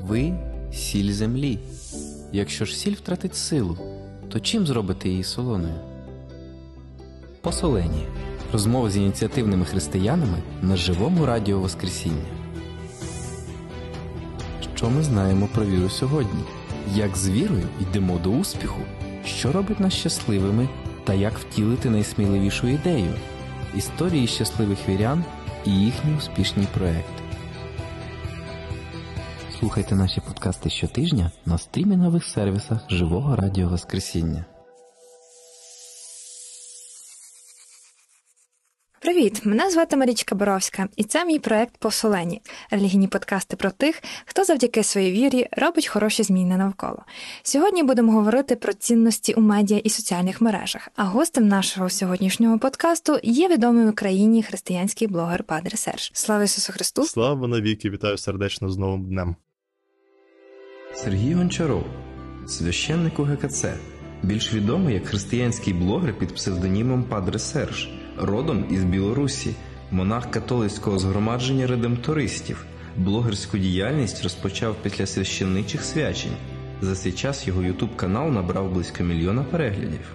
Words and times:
Ви 0.00 0.34
сіль 0.72 1.12
землі. 1.12 1.58
Якщо 2.32 2.64
ж 2.64 2.76
сіль 2.76 2.94
втратить 2.94 3.36
силу, 3.36 3.78
то 4.28 4.40
чим 4.40 4.66
зробити 4.66 5.08
її 5.08 5.24
солоною? 5.24 5.74
Посолені. 7.40 8.06
Розмови 8.52 8.90
з 8.90 8.96
ініціативними 8.96 9.64
християнами 9.64 10.38
на 10.62 10.76
живому 10.76 11.26
радіо 11.26 11.58
Воскресіння. 11.58 12.26
Що 14.74 14.90
ми 14.90 15.02
знаємо 15.02 15.48
про 15.54 15.64
віру 15.64 15.88
сьогодні? 15.88 16.40
Як 16.94 17.16
з 17.16 17.28
вірою 17.28 17.68
йдемо 17.80 18.18
до 18.18 18.30
успіху? 18.30 18.80
Що 19.24 19.52
робить 19.52 19.80
нас 19.80 19.92
щасливими 19.92 20.68
та 21.04 21.14
як 21.14 21.38
втілити 21.38 21.90
найсміливішу 21.90 22.68
ідею? 22.68 23.14
Історії 23.76 24.26
щасливих 24.26 24.88
вірян 24.88 25.24
і 25.64 25.70
їхні 25.70 26.14
успішні 26.18 26.66
проекти. 26.74 27.15
Слухайте 29.66 29.94
наші 29.94 30.20
подкасти 30.20 30.70
щотижня 30.70 31.30
на 31.46 31.58
стрімінгових 31.58 32.24
сервісах 32.24 32.90
Живого 32.90 33.36
Радіо 33.36 33.68
Воскресіння. 33.68 34.44
Привіт! 39.00 39.40
Мене 39.44 39.70
звати 39.70 39.96
Марічка 39.96 40.34
Боровська, 40.34 40.88
і 40.96 41.04
це 41.04 41.24
мій 41.24 41.38
проект 41.38 41.76
Посолені 41.76 42.42
релігійні 42.70 43.08
подкасти 43.08 43.56
про 43.56 43.70
тих, 43.70 44.02
хто 44.26 44.44
завдяки 44.44 44.82
своїй 44.82 45.12
вірі 45.12 45.46
робить 45.52 45.86
хороші 45.86 46.22
зміни 46.22 46.56
навколо. 46.56 47.02
Сьогодні 47.42 47.82
будемо 47.82 48.12
говорити 48.12 48.56
про 48.56 48.72
цінності 48.72 49.34
у 49.34 49.40
медіа 49.40 49.78
і 49.78 49.90
соціальних 49.90 50.40
мережах. 50.40 50.88
А 50.96 51.04
гостем 51.04 51.48
нашого 51.48 51.90
сьогоднішнього 51.90 52.58
подкасту 52.58 53.18
є 53.22 53.48
відомий 53.48 53.86
в 53.86 53.88
Україні 53.88 54.42
християнський 54.42 55.08
блогер 55.08 55.44
Падре 55.44 55.76
Серж. 55.76 56.10
Слава 56.14 56.44
Ісусу 56.44 56.72
Христу! 56.72 57.04
Слава 57.04 57.48
навіки! 57.48 57.90
Вітаю 57.90 58.18
сердечно 58.18 58.68
з 58.68 58.78
новим 58.78 59.04
днем. 59.04 59.36
Сергій 60.94 61.34
Гончаров, 61.34 61.84
священник 62.46 63.18
у 63.18 63.24
ГКЦ, 63.24 63.64
більш 64.22 64.54
відомий 64.54 64.94
як 64.94 65.06
християнський 65.06 65.74
блогер 65.74 66.18
під 66.18 66.34
псевдонімом 66.34 67.04
Падре 67.04 67.38
Серж, 67.38 67.88
родом 68.18 68.64
із 68.70 68.84
Білорусі, 68.84 69.54
монах 69.90 70.30
католицького 70.30 70.98
згромадження 70.98 71.66
редемтористів. 71.66 72.66
Блогерську 72.96 73.58
діяльність 73.58 74.22
розпочав 74.22 74.76
після 74.82 75.06
священничих 75.06 75.84
свячень. 75.84 76.36
За 76.80 76.94
цей 76.94 77.12
час 77.12 77.46
його 77.46 77.62
ютуб 77.62 77.96
канал 77.96 78.30
набрав 78.30 78.72
близько 78.72 79.04
мільйона 79.04 79.44
переглядів. 79.44 80.14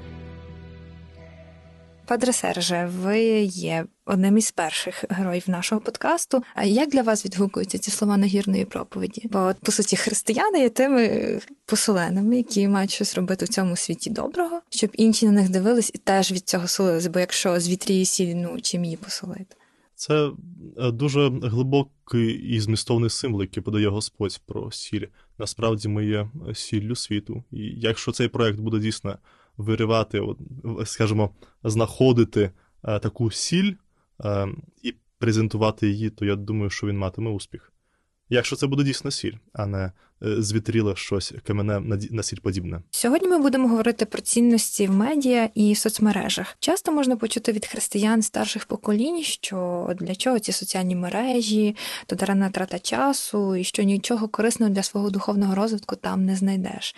Падре 2.11 2.33
Серже, 2.33 2.89
ви 3.01 3.19
є 3.43 3.85
одним 4.05 4.37
із 4.37 4.51
перших 4.51 5.03
героїв 5.09 5.43
нашого 5.47 5.81
подкасту. 5.81 6.43
А 6.55 6.63
як 6.63 6.89
для 6.89 7.01
вас 7.01 7.25
відгукуються 7.25 7.77
ці 7.77 7.91
слова 7.91 8.17
нагірної 8.17 8.65
проповіді? 8.65 9.29
Бо, 9.31 9.51
по 9.61 9.71
суті, 9.71 9.95
християни 9.95 10.59
є 10.59 10.69
тими 10.69 11.39
посоленими, 11.65 12.37
які 12.37 12.67
мають 12.67 12.91
щось 12.91 13.15
робити 13.15 13.45
в 13.45 13.49
цьому 13.49 13.75
світі 13.75 14.09
доброго, 14.09 14.61
щоб 14.69 14.89
інші 14.93 15.25
на 15.25 15.31
них 15.31 15.49
дивились 15.49 15.91
і 15.93 15.97
теж 15.97 16.31
від 16.31 16.49
цього 16.49 16.67
солились. 16.67 17.07
Бо 17.07 17.19
якщо 17.19 17.59
з 17.59 17.69
вітрії 17.69 18.05
сіль, 18.05 18.35
ну 18.35 18.61
чим 18.61 18.83
її 18.83 18.97
посолити? 18.97 19.55
Це 19.95 20.31
е, 20.77 20.91
дуже 20.91 21.29
глибокий 21.29 22.31
і 22.33 22.59
змістовний 22.59 23.09
символ, 23.09 23.41
який 23.41 23.63
подає 23.63 23.87
Господь 23.87 24.41
про 24.45 24.71
сіль. 24.71 25.05
Насправді 25.37 25.87
ми 25.87 26.05
є 26.05 26.29
сіллю 26.53 26.95
світу. 26.95 27.43
І 27.51 27.73
якщо 27.77 28.11
цей 28.11 28.27
проект 28.27 28.59
буде 28.59 28.79
дійсно 28.79 29.17
виривати, 29.57 30.21
скажімо, 30.85 31.35
знаходити 31.63 32.52
е, 32.83 32.99
таку 32.99 33.31
сіль 33.31 33.73
е, 34.25 34.47
і 34.83 34.95
презентувати 35.17 35.89
її, 35.89 36.09
то 36.09 36.25
я 36.25 36.35
думаю, 36.35 36.69
що 36.69 36.88
він 36.88 36.97
матиме 36.97 37.31
успіх. 37.31 37.70
Якщо 38.33 38.55
це 38.55 38.67
буде 38.67 38.83
дійсно 38.83 39.11
сіль, 39.11 39.33
а 39.53 39.65
не 39.65 39.77
е, 39.77 39.91
звітріле 40.41 40.95
щось 40.95 41.33
камене 41.47 41.79
на 42.11 42.23
сіль 42.23 42.38
подібне. 42.38 42.81
Сьогодні 42.91 43.27
ми 43.27 43.38
будемо 43.38 43.67
говорити 43.67 44.06
про 44.06 44.22
цінності 44.22 44.88
в 44.88 44.91
медіа 44.91 45.50
і 45.56 45.75
соцмережах. 45.75 46.56
Часто 46.59 46.91
можна 46.91 47.16
почути 47.16 47.51
від 47.51 47.66
християн 47.66 48.22
старших 48.22 48.66
поколінь, 48.66 49.23
що 49.23 49.89
для 50.00 50.16
чого 50.16 50.39
ці 50.39 50.51
соціальні 50.51 50.95
мережі, 50.95 51.75
то 52.06 52.16
даремна 52.16 52.50
трата 52.50 52.79
часу, 52.79 53.56
і 53.56 53.63
що 53.63 53.83
нічого 53.83 54.28
корисного 54.28 54.72
для 54.72 54.83
свого 54.83 55.09
духовного 55.09 55.56
розвитку 55.56 55.95
там 55.95 56.25
не 56.25 56.35
знайдеш. 56.35 56.95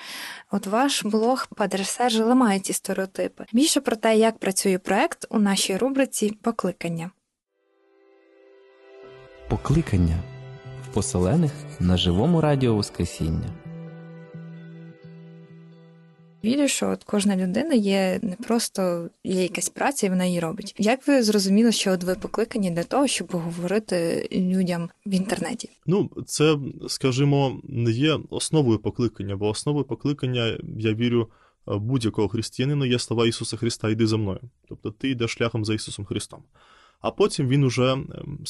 От 0.51 0.67
ваш 0.67 1.05
блог 1.05 1.47
Падре 1.55 1.83
Серж 1.83 2.19
ламає 2.19 2.59
ці 2.59 2.73
стереотипи. 2.73 3.45
Більше 3.53 3.81
про 3.81 3.95
те, 3.95 4.17
як 4.17 4.37
працює 4.37 4.77
проект 4.77 5.25
у 5.29 5.39
нашій 5.39 5.77
рубриці 5.77 6.37
Покликання. 6.41 7.11
Покликання 9.49 10.32
поселених 10.93 11.51
на 11.79 11.97
живому 11.97 12.41
радіо 12.41 12.75
Воскресіння. 12.75 13.49
Вірю, 16.43 16.67
що 16.67 16.89
от 16.89 17.03
кожна 17.03 17.35
людина 17.35 17.73
є 17.73 18.19
не 18.21 18.35
просто 18.35 19.09
є 19.23 19.41
якась 19.43 19.69
праця, 19.69 20.07
і 20.07 20.09
вона 20.09 20.25
її 20.25 20.39
робить. 20.39 20.75
Як 20.77 21.07
ви 21.07 21.23
зрозуміли, 21.23 21.71
що 21.71 21.91
от 21.91 22.03
ви 22.03 22.15
покликані 22.15 22.71
для 22.71 22.83
того, 22.83 23.07
щоб 23.07 23.27
говорити 23.31 24.27
людям 24.31 24.89
в 25.05 25.13
інтернеті? 25.13 25.69
Ну, 25.85 26.09
це, 26.25 26.57
скажімо, 26.87 27.59
не 27.63 27.91
є 27.91 28.19
основою 28.29 28.79
покликання, 28.79 29.35
бо 29.35 29.49
основою 29.49 29.85
покликання, 29.85 30.57
я 30.77 30.93
вірю, 30.93 31.29
будь-якого 31.67 32.27
християнина 32.27 32.85
є 32.85 32.99
слова 32.99 33.27
Ісуса 33.27 33.57
Христа, 33.57 33.89
йди 33.89 34.07
за 34.07 34.17
мною. 34.17 34.39
Тобто 34.69 34.91
ти 34.91 35.09
йдеш 35.09 35.31
шляхом 35.31 35.65
за 35.65 35.73
Ісусом 35.73 36.05
Христом 36.05 36.43
а 37.03 37.11
потім 37.11 37.47
він 37.47 37.63
уже 37.63 37.91
ем, 37.91 38.09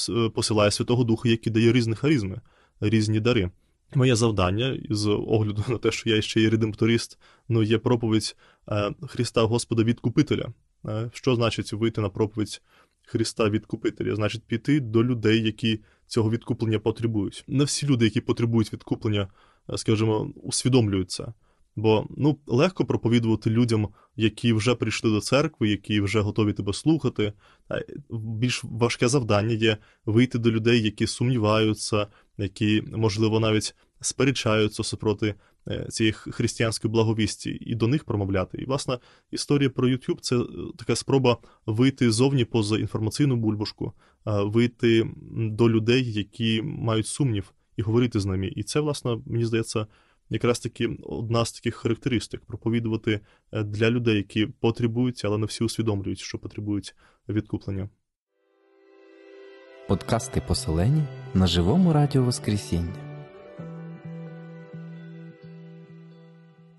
е, 0.09 0.29
посилає 0.29 0.71
Святого 0.71 1.03
Духа, 1.03 1.29
який 1.29 1.53
дає 1.53 1.71
різні 1.71 1.95
харизми, 1.95 2.41
різні 2.81 3.19
дари. 3.19 3.51
Моє 3.95 4.15
завдання, 4.15 4.79
з 4.89 5.07
огляду 5.07 5.63
на 5.67 5.77
те, 5.77 5.91
що 5.91 6.09
я 6.09 6.21
ще 6.21 6.41
є 6.41 6.49
редемпторист, 6.49 7.19
ну 7.49 7.63
є 7.63 7.77
проповідь 7.77 8.35
е, 8.69 8.93
Христа 9.07 9.41
Господа 9.41 9.83
Відкупителя. 9.83 10.53
Е, 10.85 11.09
що 11.13 11.35
значить 11.35 11.73
вийти 11.73 12.01
на 12.01 12.09
проповідь 12.09 12.61
Христа 13.05 13.49
Відкупителя? 13.49 14.15
Значить, 14.15 14.43
піти 14.43 14.79
до 14.79 15.03
людей, 15.03 15.43
які 15.43 15.79
цього 16.07 16.29
відкуплення 16.29 16.79
потребують. 16.79 17.43
Не 17.47 17.63
всі 17.63 17.87
люди, 17.87 18.05
які 18.05 18.21
потребують 18.21 18.73
відкуплення, 18.73 19.27
скажімо, 19.75 20.31
усвідомлюють 20.35 21.11
це. 21.11 21.33
Бо 21.75 22.07
ну, 22.17 22.37
легко 22.47 22.85
проповідувати 22.85 23.49
людям, 23.49 23.87
які 24.15 24.53
вже 24.53 24.75
прийшли 24.75 25.11
до 25.11 25.21
церкви, 25.21 25.69
які 25.69 26.01
вже 26.01 26.21
готові 26.21 26.53
тебе 26.53 26.73
слухати. 26.73 27.33
Більш 28.09 28.63
важке 28.63 29.07
завдання 29.07 29.53
є 29.53 29.77
вийти 30.05 30.39
до 30.39 30.51
людей, 30.51 30.81
які 30.81 31.07
сумніваються, 31.07 32.07
які, 32.37 32.83
можливо, 32.91 33.39
навіть 33.39 33.75
сперечаються 34.01 34.83
супроти 34.83 35.35
е, 35.67 35.87
цієї 35.89 36.13
християнської 36.13 36.91
благовісті, 36.91 37.57
і 37.61 37.75
до 37.75 37.87
них 37.87 38.03
промовляти. 38.03 38.57
І, 38.57 38.65
власне, 38.65 38.97
історія 39.31 39.69
про 39.69 39.87
YouTube 39.87 40.19
це 40.21 40.37
е, 40.37 40.45
така 40.77 40.95
спроба 40.95 41.37
вийти 41.65 42.11
зовні 42.11 42.45
поза 42.45 42.77
інформаційну 42.77 43.35
бульбашку, 43.35 43.93
вийти 44.25 45.09
до 45.35 45.69
людей, 45.69 46.13
які 46.13 46.61
мають 46.61 47.07
сумнів, 47.07 47.53
і 47.77 47.81
говорити 47.81 48.19
з 48.19 48.25
ними. 48.25 48.47
І 48.55 48.63
це, 48.63 48.79
власне, 48.79 49.17
мені 49.25 49.45
здається 49.45 49.87
якраз 50.29 50.59
таки 50.59 50.97
одна 51.03 51.45
з 51.45 51.51
таких 51.51 51.75
характеристик 51.75 52.45
проповідувати 52.45 53.19
е, 53.51 53.63
для 53.63 53.89
людей, 53.89 54.17
які 54.17 54.45
потребують, 54.45 55.21
але 55.25 55.37
не 55.37 55.45
всі 55.45 55.63
усвідомлюють, 55.63 56.19
що 56.19 56.37
потребують 56.37 56.95
відкуплення. 57.29 57.89
Подкасти 59.87 60.41
поселені 60.47 61.03
на 61.33 61.47
живому 61.47 61.93
радіо 61.93 62.23
Воскресіння. 62.23 63.13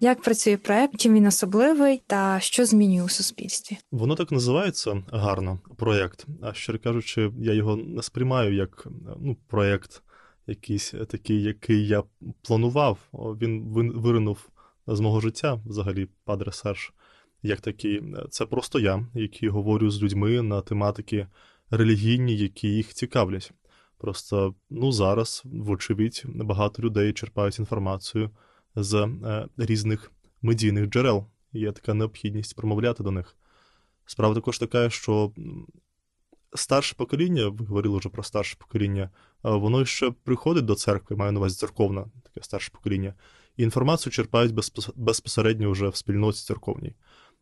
Як 0.00 0.22
працює 0.22 0.56
проект, 0.56 0.96
чим 0.96 1.14
він 1.14 1.26
особливий 1.26 2.02
та 2.06 2.40
що 2.40 2.64
змінює 2.64 3.02
у 3.02 3.08
суспільстві? 3.08 3.76
Воно 3.92 4.14
так 4.14 4.32
називається 4.32 5.02
гарно 5.12 5.58
проєкт. 5.76 6.26
А 6.42 6.52
щиро 6.52 6.78
кажучи, 6.78 7.30
я 7.38 7.52
його 7.52 7.76
не 7.76 8.02
сприймаю 8.02 8.54
як 8.54 8.86
ну, 9.20 9.36
проєкт 9.46 10.02
якийсь 10.46 10.94
е, 10.94 11.04
такий, 11.04 11.42
який 11.42 11.86
я 11.86 12.02
планував. 12.42 12.98
Він 13.12 13.62
виринув 13.92 14.48
з 14.86 15.00
мого 15.00 15.20
життя, 15.20 15.60
взагалі, 15.66 16.08
Падре 16.24 16.52
Серж, 16.52 16.92
як 17.42 17.60
такий. 17.60 18.02
Це 18.30 18.46
просто 18.46 18.80
я, 18.80 19.06
який 19.14 19.48
говорю 19.48 19.90
з 19.90 20.02
людьми 20.02 20.42
на 20.42 20.60
тематики 20.60 21.26
релігійні, 21.70 22.36
які 22.36 22.68
їх 22.68 22.94
цікавлять. 22.94 23.52
Просто 23.98 24.54
ну, 24.70 24.92
зараз, 24.92 25.42
вочевидь, 25.44 26.22
багато 26.26 26.82
людей 26.82 27.12
черпають 27.12 27.58
інформацію 27.58 28.30
з 28.74 28.94
е, 28.94 29.48
різних 29.56 30.12
медійних 30.42 30.86
джерел. 30.86 31.26
Є 31.52 31.72
така 31.72 31.94
необхідність 31.94 32.56
промовляти 32.56 33.02
до 33.02 33.10
них. 33.10 33.36
Справа 34.06 34.34
також 34.34 34.58
така, 34.58 34.90
що 34.90 35.32
старше 36.54 36.94
покоління, 36.98 37.48
ви 37.48 37.66
говорили 37.66 37.98
вже 37.98 38.08
про 38.08 38.22
старше 38.22 38.56
покоління, 38.58 39.10
воно 39.44 39.84
ще 39.84 40.10
приходить 40.10 40.64
до 40.64 40.74
церкви, 40.74 41.16
маю 41.16 41.32
на 41.32 41.38
увазі 41.38 41.56
церковне, 41.56 42.04
таке 42.22 42.44
старше 42.44 42.70
покоління, 42.72 43.14
і 43.56 43.62
інформацію 43.62 44.12
черпають 44.12 44.54
безпосередньо 44.96 45.70
вже 45.70 45.88
в 45.88 45.96
спільноті 45.96 46.38
церковній. 46.38 46.94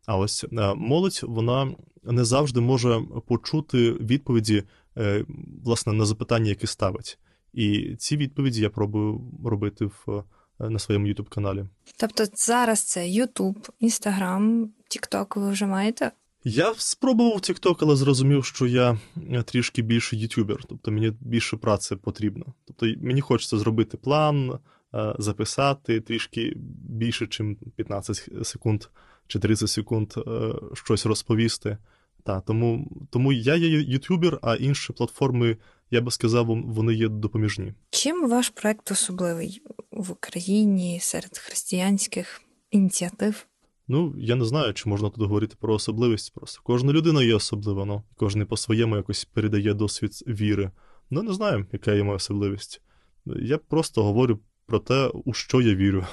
А 0.06 0.16
ось 0.16 0.44
молодь 0.76 1.20
вона 1.22 1.75
не 2.02 2.25
завжди 2.25 2.60
може 2.60 3.02
почути 3.26 3.93
відповіді, 3.93 4.62
е, 4.99 5.25
власне, 5.64 5.93
на 5.93 6.04
запитання, 6.04 6.49
які 6.49 6.66
ставить. 6.66 7.19
І 7.52 7.96
ці 7.99 8.16
відповіді 8.16 8.60
я 8.60 8.70
пробую 8.70 9.20
робити 9.44 9.84
в, 9.84 10.25
на 10.58 10.78
своєму 10.78 11.06
youtube 11.06 11.28
каналі. 11.28 11.64
Тобто 11.96 12.25
зараз 12.34 12.82
це 12.82 13.00
YouTube, 13.00 13.70
Instagram, 13.81 14.69
TikTok 14.90 15.40
ви 15.40 15.50
вже 15.50 15.66
маєте? 15.66 16.12
Я 16.44 16.75
спробував 16.77 17.37
TikTok, 17.37 17.77
але 17.81 17.97
зрозумів, 17.97 18.44
що 18.44 18.67
я 18.67 18.99
трішки 19.44 19.83
більше 19.83 20.17
ютубер, 20.17 20.65
тобто 20.69 20.91
мені 20.91 21.12
більше 21.21 21.56
праці 21.56 21.97
потрібно. 21.97 22.47
Тобто 22.65 22.87
мені 23.00 23.21
хочеться 23.21 23.59
зробити 23.59 23.97
план, 23.97 24.50
е, 24.50 25.15
записати 25.19 26.00
трішки 26.00 26.53
більше, 26.89 27.29
ніж 27.41 27.56
15 27.77 28.47
секунд 28.47 28.85
чи 29.27 29.39
30 29.39 29.71
секунд 29.71 30.12
е, 30.17 30.55
щось 30.75 31.06
розповісти. 31.06 31.79
Та, 32.25 32.41
тому 32.41 32.91
тому 33.11 33.33
я 33.33 33.55
є 33.55 33.69
ютубер, 33.69 34.39
а 34.43 34.55
інші 34.55 34.93
платформи, 34.93 35.56
я 35.91 36.00
би 36.00 36.11
сказав, 36.11 36.47
вони 36.47 36.94
є 36.94 37.09
допоміжні. 37.09 37.75
Чим 37.91 38.29
ваш 38.29 38.49
проект 38.49 38.91
особливий 38.91 39.62
в 39.91 40.11
Україні 40.11 40.99
серед 41.03 41.39
християнських 41.39 42.43
ініціатив? 42.71 43.47
Ну, 43.93 44.15
я 44.19 44.37
не 44.37 44.44
знаю, 44.44 44.75
чи 44.75 44.89
можна 44.89 45.11
тут 45.11 45.21
говорити 45.23 45.56
про 45.61 45.75
особливість. 45.75 46.35
Просто 46.35 46.61
кожна 46.65 46.93
людина 46.93 47.23
є 47.23 47.35
особлива, 47.35 47.85
ну 47.85 48.03
кожен 48.17 48.47
по-своєму 48.47 48.97
якось 48.97 49.25
передає 49.25 49.75
досвід 49.75 50.25
віри. 50.27 50.71
Ну, 51.11 51.23
не 51.23 51.33
знаю, 51.33 51.67
яка 51.73 51.93
є 51.93 52.03
моя 52.03 52.17
особливість. 52.17 52.83
Я 53.27 53.59
просто 53.59 54.03
говорю 54.03 54.39
про 54.67 54.79
те, 54.79 55.06
у 55.06 55.33
що 55.33 55.61
я 55.61 55.75
вірю. 55.75 56.06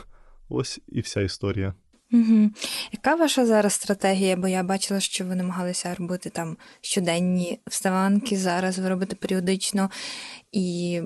Ось 0.50 0.80
і 0.88 1.02
вся 1.02 1.22
історія. 1.22 1.74
Угу. 2.12 2.50
Яка 2.92 3.16
ваша 3.16 3.46
зараз 3.46 3.74
стратегія? 3.74 4.36
Бо 4.36 4.48
я 4.48 4.64
бачила, 4.64 5.00
що 5.00 5.26
ви 5.26 5.36
намагалися 5.36 5.96
робити 5.96 6.30
там 6.30 6.58
щоденні 6.81 7.60
вставанки, 7.68 8.38
зараз 8.38 8.80
ви 8.80 8.90
робите 8.90 9.16
періодично 9.16 9.90
і 10.52 11.02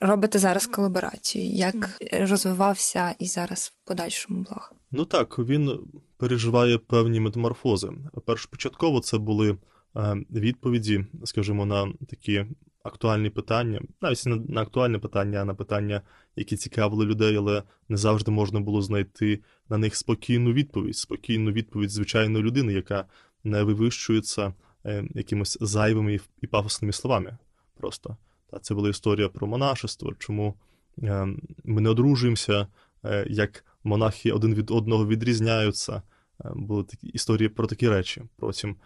робите 0.00 0.38
зараз 0.38 0.66
колаборацію. 0.66 1.44
Як 1.44 2.02
розвивався 2.12 3.14
і 3.18 3.26
зараз 3.26 3.72
в 3.74 3.88
подальшому 3.88 4.42
блог? 4.42 4.72
Ну 4.90 5.04
так, 5.04 5.38
він 5.38 5.80
переживає 6.16 6.78
певні 6.78 7.20
метаморфози. 7.20 7.90
Першопочатково 8.26 9.00
це 9.00 9.18
були 9.18 9.50
е, 9.96 10.16
відповіді, 10.30 11.04
скажімо, 11.24 11.66
на 11.66 11.92
такі 12.08 12.44
актуальні 12.82 13.30
питання, 13.30 13.80
навіть 14.00 14.26
не 14.26 14.36
на 14.36 14.62
актуальне 14.62 14.98
питання, 14.98 15.38
а 15.38 15.44
на 15.44 15.54
питання, 15.54 16.02
які 16.36 16.56
цікавили 16.56 17.06
людей, 17.06 17.36
але 17.36 17.62
не 17.88 17.96
завжди 17.96 18.30
можна 18.30 18.60
було 18.60 18.82
знайти 18.82 19.40
на 19.68 19.78
них 19.78 19.96
спокійну 19.96 20.52
відповідь, 20.52 20.96
спокійну 20.96 21.52
відповідь 21.52 21.90
звичайної 21.90 22.44
людини, 22.44 22.72
яка 22.72 23.04
не 23.44 23.62
вивищується 23.62 24.54
е, 24.86 25.04
якимось 25.14 25.58
зайвими 25.60 26.20
і 26.40 26.46
пафосними 26.46 26.92
словами. 26.92 27.38
Просто 27.76 28.16
Та 28.50 28.58
це 28.58 28.74
була 28.74 28.88
історія 28.90 29.28
про 29.28 29.46
монашество, 29.46 30.14
чому 30.18 30.54
е, 31.02 31.26
ми 31.64 31.80
не 31.80 31.90
одружуємося, 31.90 32.66
е, 33.04 33.26
як 33.30 33.64
монахи 33.84 34.32
один 34.32 34.54
від 34.54 34.70
одного 34.70 35.06
відрізняються. 35.06 36.02
Були 36.54 36.84
такі 36.84 37.06
історії 37.06 37.48
про 37.48 37.66
такі 37.66 37.88
речі. 37.88 38.22
Потім 38.36 38.76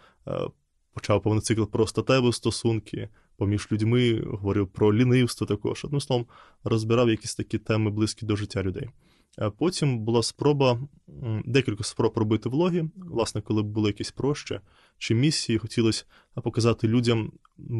почав 0.93 1.21
повний 1.21 1.41
цикл 1.41 1.63
про 1.63 1.87
статеві 1.87 2.33
стосунки, 2.33 3.09
поміж 3.37 3.67
людьми, 3.71 4.21
говорив 4.25 4.67
про 4.67 4.93
лінивство 4.93 5.47
також. 5.47 5.85
Одним 5.85 6.01
словом, 6.01 6.25
розбирав 6.63 7.09
якісь 7.09 7.35
такі 7.35 7.57
теми 7.57 7.91
близькі 7.91 8.25
до 8.25 8.35
життя 8.35 8.63
людей. 8.63 8.89
Потім 9.57 9.99
була 9.99 10.23
спроба, 10.23 10.79
декілька 11.45 11.83
спроб 11.83 12.17
робити 12.17 12.49
влоги, 12.49 12.89
власне, 12.95 13.41
коли 13.41 13.63
були 13.63 13.89
якісь 13.89 14.11
прощі 14.11 14.59
чи 14.97 15.15
місії, 15.15 15.57
хотілося 15.57 16.05
показати 16.43 16.87
людям 16.87 17.31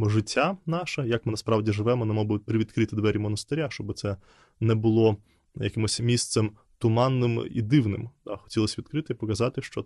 життя 0.07 0.57
наше, 0.65 1.07
як 1.07 1.25
ми 1.25 1.31
насправді 1.31 1.71
живемо, 1.71 2.05
нам, 2.05 2.15
мабуть, 2.15 2.45
привідкрити 2.45 2.95
двері 2.95 3.17
монастиря, 3.17 3.69
щоб 3.69 3.93
це 3.93 4.17
не 4.59 4.75
було 4.75 5.17
якимось 5.55 5.99
місцем 5.99 6.51
туманним 6.77 7.47
і 7.51 7.61
дивним. 7.61 8.09
Хотілося 8.25 8.75
відкрити 8.79 9.13
і 9.13 9.15
показати, 9.15 9.61
що 9.61 9.85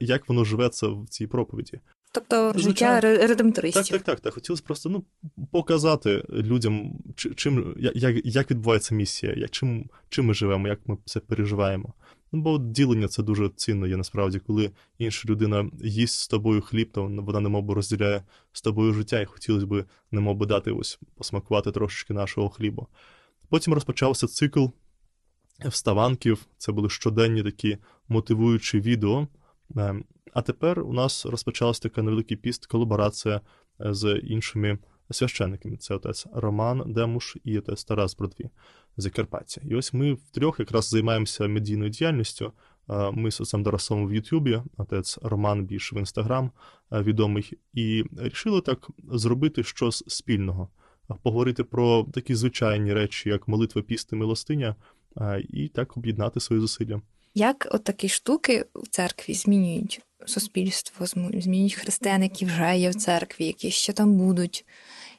як 0.00 0.28
воно 0.28 0.44
живеться 0.44 0.88
в 0.88 1.06
цій 1.08 1.26
проповіді. 1.26 1.80
Тобто 2.12 2.52
життя 2.56 3.00
редемтористів. 3.00 3.84
Так, 3.84 3.90
так, 3.90 4.02
так. 4.02 4.20
так. 4.20 4.34
Хотілося 4.34 4.62
просто 4.66 4.88
ну, 4.88 5.04
показати 5.52 6.24
людям, 6.30 6.98
чим, 7.16 7.74
як 7.78 8.26
як 8.26 8.50
відбувається 8.50 8.94
місія, 8.94 9.34
як, 9.36 9.50
чим 9.50 9.90
чим 10.08 10.26
ми 10.26 10.34
живемо, 10.34 10.68
як 10.68 10.80
ми 10.86 10.98
це 11.04 11.20
переживаємо. 11.20 11.94
Ну, 12.32 12.42
Бо 12.42 12.58
ділення 12.58 13.08
це 13.08 13.22
дуже 13.22 13.48
цінно 13.48 13.86
є 13.86 13.96
насправді, 13.96 14.38
коли 14.38 14.70
інша 14.98 15.28
людина 15.28 15.70
їсть 15.80 16.20
з 16.20 16.28
тобою 16.28 16.60
хліб, 16.60 16.92
то 16.92 17.02
вона 17.06 17.40
немов 17.40 17.70
розділяє 17.70 18.22
з 18.52 18.62
тобою 18.62 18.92
життя, 18.92 19.20
і 19.20 19.24
хотілося 19.24 19.66
б 19.66 19.84
немов 20.10 20.36
би 20.36 20.46
дати 20.46 20.70
ось 20.70 20.98
посмакувати 21.14 21.72
трошечки 21.72 22.14
нашого 22.14 22.48
хлібу. 22.48 22.86
Потім 23.48 23.74
розпочався 23.74 24.26
цикл 24.26 24.66
вставанків, 25.68 26.46
це 26.58 26.72
були 26.72 26.88
щоденні 26.90 27.42
такі 27.42 27.78
мотивуючі 28.08 28.80
відео. 28.80 29.28
Ем, 29.76 30.04
а 30.32 30.42
тепер 30.42 30.80
у 30.80 30.92
нас 30.92 31.26
розпочалася 31.26 31.82
така 31.82 32.02
невеликий 32.02 32.36
піст, 32.36 32.66
колаборація 32.66 33.40
е, 33.80 33.94
з 33.94 34.20
іншими 34.22 34.78
священниками. 35.10 35.76
Це 35.76 35.94
отець 35.94 36.26
Роман 36.32 36.82
Демуш 36.86 37.36
і 37.44 37.58
отець 37.58 37.84
Тарас 37.84 38.16
Бродві 38.16 38.50
Закарпаття. 38.96 39.60
І 39.70 39.74
ось 39.74 39.92
ми 39.92 40.12
втрьох 40.12 40.60
якраз 40.60 40.88
займаємося 40.88 41.48
медійною 41.48 41.90
діяльністю. 41.90 42.52
Ми 43.12 43.30
з 43.30 43.40
отцем 43.40 43.62
Дарасом 43.62 44.06
в 44.06 44.14
Ютубі, 44.14 44.62
отець 44.76 45.18
Роман 45.22 45.64
більш 45.64 45.92
в 45.92 45.96
Інстаграм 45.96 46.50
відомий, 46.92 47.58
і 47.72 48.04
рішили 48.18 48.60
так 48.60 48.88
зробити 49.12 49.62
щось 49.62 50.04
спільного, 50.06 50.68
поговорити 51.22 51.64
про 51.64 52.06
такі 52.12 52.34
звичайні 52.34 52.94
речі, 52.94 53.28
як 53.28 53.48
молитва 53.48 53.82
пісти 53.82 54.16
милостиня, 54.16 54.76
і 55.48 55.68
так 55.68 55.96
об'єднати 55.96 56.40
свої 56.40 56.60
зусилля. 56.60 57.02
Як 57.34 57.68
от 57.70 57.84
такі 57.84 58.08
штуки 58.08 58.64
в 58.74 58.88
церкві 58.88 59.34
змінюють 59.34 60.00
суспільство, 60.26 61.06
змінюють 61.06 61.74
християн, 61.74 62.22
які 62.22 62.44
вже 62.44 62.76
є 62.76 62.90
в 62.90 62.94
церкві, 62.94 63.46
які 63.46 63.70
ще 63.70 63.92
там 63.92 64.16
будуть, 64.16 64.64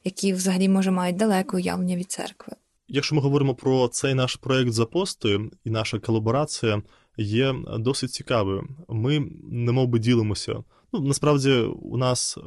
які 0.03 0.33
взагалі 0.33 0.69
може 0.69 0.91
мають 0.91 1.15
далеке 1.17 1.57
уявлення 1.57 1.95
від 1.95 2.11
церкви? 2.11 2.53
Якщо 2.87 3.15
ми 3.15 3.21
говоримо 3.21 3.55
про 3.55 3.87
цей 3.87 4.13
наш 4.13 4.35
проект 4.35 4.71
запости 4.71 5.39
і 5.63 5.69
наша 5.69 5.99
колаборація 5.99 6.81
є 7.17 7.55
досить 7.79 8.11
цікавою. 8.11 8.67
Ми 8.89 9.19
немов 9.51 9.87
би 9.87 9.99
ділимося. 9.99 10.63
Ну 10.93 10.99
насправді 10.99 11.51
у 11.81 11.97
нас 11.97 12.37
е, 12.37 12.41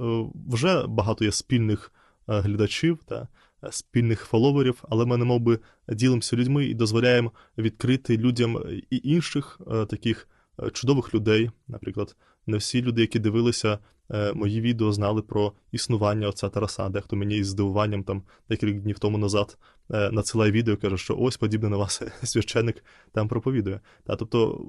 вже 0.49 0.87
багато 0.87 1.25
є 1.25 1.33
спільних 1.33 1.93
е, 2.29 2.41
глядачів 2.41 2.99
та 3.07 3.29
спільних 3.71 4.21
фоловерів, 4.21 4.85
але 4.89 5.07
ми 5.07 5.17
немов 5.17 5.41
би 5.41 5.59
ділимося 5.89 6.37
людьми 6.37 6.67
і 6.67 6.75
дозволяємо 6.75 7.33
відкрити 7.59 8.19
людям 8.19 8.59
і 8.91 9.01
інших 9.05 9.61
е, 9.73 9.87
таких 9.87 10.29
чудових 10.73 11.15
людей. 11.15 11.51
Наприклад, 11.69 12.17
не 12.47 12.57
всі 12.57 12.83
люди, 12.83 13.01
які 13.01 13.19
дивилися 13.19 13.79
Е, 14.11 14.33
мої 14.33 14.61
відео 14.61 14.93
знали 14.93 15.23
про 15.23 15.53
існування 15.73 16.29
отця 16.29 16.49
Тараса. 16.49 16.89
Дехто 16.89 17.17
мені 17.17 17.37
із 17.37 17.49
здивуванням 17.49 18.03
там 18.03 18.23
декілька 18.49 18.79
днів 18.79 18.99
тому 18.99 19.19
назад 19.19 19.59
е, 19.91 20.11
надсилає 20.11 20.53
відео, 20.53 20.77
каже, 20.77 20.97
що 20.97 21.17
ось 21.17 21.37
подібне 21.37 21.69
на 21.69 21.77
вас 21.77 22.03
священник 22.23 22.85
там 23.13 23.29
проповідує. 23.29 23.81
Та, 24.05 24.17
Тобто 24.17 24.67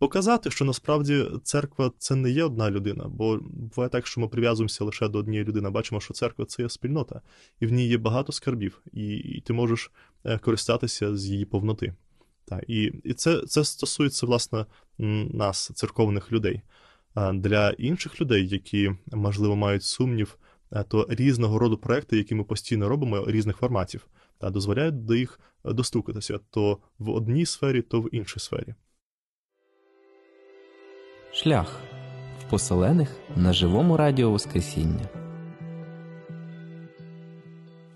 показати, 0.00 0.50
що 0.50 0.64
насправді 0.64 1.26
церква 1.42 1.92
це 1.98 2.14
не 2.14 2.30
є 2.30 2.44
одна 2.44 2.70
людина, 2.70 3.04
бо 3.08 3.38
буває 3.42 3.90
так, 3.90 4.06
що 4.06 4.20
ми 4.20 4.28
прив'язуємося 4.28 4.84
лише 4.84 5.08
до 5.08 5.18
однієї 5.18 5.44
людини. 5.44 5.70
Бачимо, 5.70 6.00
що 6.00 6.14
церква 6.14 6.44
це 6.44 6.62
є 6.62 6.68
спільнота, 6.68 7.20
і 7.60 7.66
в 7.66 7.72
ній 7.72 7.88
є 7.88 7.98
багато 7.98 8.32
скарбів, 8.32 8.80
і, 8.92 9.08
і 9.14 9.40
ти 9.40 9.52
можеш 9.52 9.90
е, 10.24 10.38
користатися 10.38 11.16
з 11.16 11.26
її 11.26 11.44
повноти. 11.44 11.94
Та, 12.44 12.60
І 12.68 12.82
і 12.84 13.14
це 13.14 13.42
це 13.46 13.64
стосується 13.64 14.26
власне 14.26 14.66
нас, 15.32 15.70
церковних 15.74 16.32
людей 16.32 16.62
для 17.34 17.70
інших 17.70 18.20
людей, 18.20 18.48
які 18.48 18.92
можливо 19.12 19.56
мають 19.56 19.82
сумнів, 19.82 20.38
то 20.88 21.06
різного 21.10 21.58
роду 21.58 21.78
проекти, 21.78 22.16
які 22.16 22.34
ми 22.34 22.44
постійно 22.44 22.88
робимо, 22.88 23.24
різних 23.26 23.56
форматів, 23.56 24.06
та 24.38 24.50
дозволяють 24.50 25.04
до 25.04 25.14
їх 25.14 25.40
достукатися 25.64 26.38
то 26.50 26.78
в 26.98 27.10
одній 27.10 27.46
сфері, 27.46 27.82
то 27.82 28.00
в 28.00 28.14
іншій 28.14 28.40
сфері. 28.40 28.74
Шлях 31.32 31.80
в 32.40 32.50
поселених 32.50 33.16
на 33.36 33.52
живому 33.52 33.96
радіо 33.96 34.30
Воскресіння. 34.30 35.08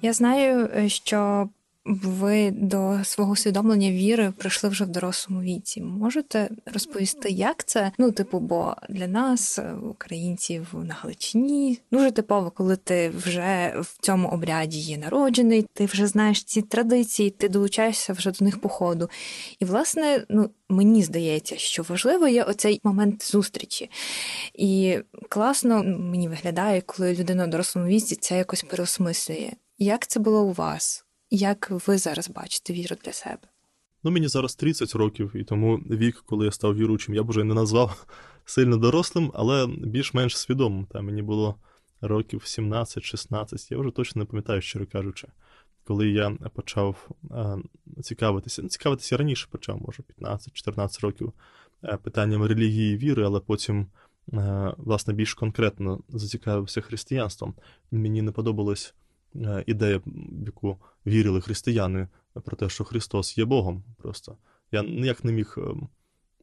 Я 0.02 0.12
знаю, 0.12 0.68
е, 0.76 0.88
що 0.88 1.48
ви 1.84 2.50
до 2.50 2.98
свого 3.04 3.32
усвідомлення 3.32 3.90
віри 3.90 4.32
прийшли 4.38 4.70
вже 4.70 4.84
в 4.84 4.88
дорослому 4.88 5.42
віці. 5.42 5.82
Можете 5.82 6.48
розповісти, 6.66 7.30
як 7.30 7.64
це? 7.64 7.92
Ну, 7.98 8.12
типу, 8.12 8.40
бо 8.40 8.76
для 8.88 9.06
нас, 9.06 9.58
українців 9.90 10.66
на 10.72 10.94
Галичині, 10.94 11.78
дуже 11.92 12.10
типово, 12.10 12.50
коли 12.50 12.76
ти 12.76 13.08
вже 13.08 13.74
в 13.80 13.96
цьому 14.00 14.28
обряді 14.28 14.78
є 14.78 14.98
народжений, 14.98 15.66
ти 15.74 15.86
вже 15.86 16.06
знаєш 16.06 16.44
ці 16.44 16.62
традиції, 16.62 17.30
ти 17.30 17.48
долучаєшся 17.48 18.12
вже 18.12 18.30
до 18.30 18.44
них 18.44 18.60
по 18.60 18.68
ходу. 18.68 19.10
І, 19.58 19.64
власне, 19.64 20.24
ну. 20.28 20.50
Мені 20.68 21.02
здається, 21.02 21.56
що 21.56 21.82
важливо 21.82 22.28
є 22.28 22.42
оцей 22.42 22.80
момент 22.84 23.30
зустрічі. 23.30 23.90
І 24.54 24.98
класно 25.28 25.84
мені 25.84 26.28
виглядає, 26.28 26.80
коли 26.80 27.14
людина 27.14 27.46
в 27.46 27.50
дорослому 27.50 27.88
віці 27.88 28.16
це 28.16 28.36
якось 28.36 28.62
переосмислює. 28.62 29.50
Як 29.78 30.06
це 30.06 30.20
було 30.20 30.42
у 30.42 30.52
вас? 30.52 31.03
Як 31.30 31.70
ви 31.86 31.98
зараз 31.98 32.30
бачите 32.30 32.72
віру 32.72 32.96
для 33.04 33.12
себе? 33.12 33.48
Ну, 34.04 34.10
мені 34.10 34.28
зараз 34.28 34.54
30 34.54 34.94
років, 34.94 35.32
і 35.34 35.44
тому 35.44 35.76
вік, 35.76 36.22
коли 36.26 36.44
я 36.44 36.50
став 36.50 36.76
віруючим, 36.76 37.14
я 37.14 37.22
б 37.22 37.28
вже 37.28 37.44
не 37.44 37.54
назвав 37.54 38.06
сильно 38.44 38.76
дорослим, 38.76 39.30
але 39.34 39.66
більш-менш 39.66 40.38
свідомим. 40.38 40.86
Та 40.86 41.02
мені 41.02 41.22
було 41.22 41.56
років 42.00 42.40
17-16, 42.40 43.72
я 43.72 43.78
вже 43.78 43.90
точно 43.90 44.18
не 44.18 44.26
пам'ятаю, 44.26 44.60
щиро 44.60 44.86
кажучи, 44.86 45.28
коли 45.84 46.08
я 46.08 46.30
почав 46.30 47.10
а, 47.30 47.56
цікавитися. 48.02 48.62
Ну, 48.62 48.68
цікавитися 48.68 49.16
раніше 49.16 49.46
почав, 49.50 49.82
може, 49.86 50.02
15-14 50.18 51.00
років 51.00 51.32
а, 51.82 51.96
питанням 51.96 52.44
релігії 52.44 52.94
і 52.94 52.96
віри, 52.96 53.24
але 53.24 53.40
потім, 53.40 53.86
а, 54.32 54.74
власне, 54.76 55.14
більш 55.14 55.34
конкретно 55.34 56.00
зацікавився 56.08 56.80
християнством. 56.80 57.54
Мені 57.90 58.22
не 58.22 58.32
подобалась 58.32 58.94
ідея, 59.66 60.00
в 60.06 60.46
яку 60.46 60.76
вірили 61.06 61.40
християни, 61.40 62.08
про 62.44 62.56
те, 62.56 62.68
що 62.68 62.84
Христос 62.84 63.38
є 63.38 63.44
Богом. 63.44 63.84
Просто 63.96 64.36
я 64.72 64.82
ніяк 64.82 65.24
не 65.24 65.32
міг 65.32 65.58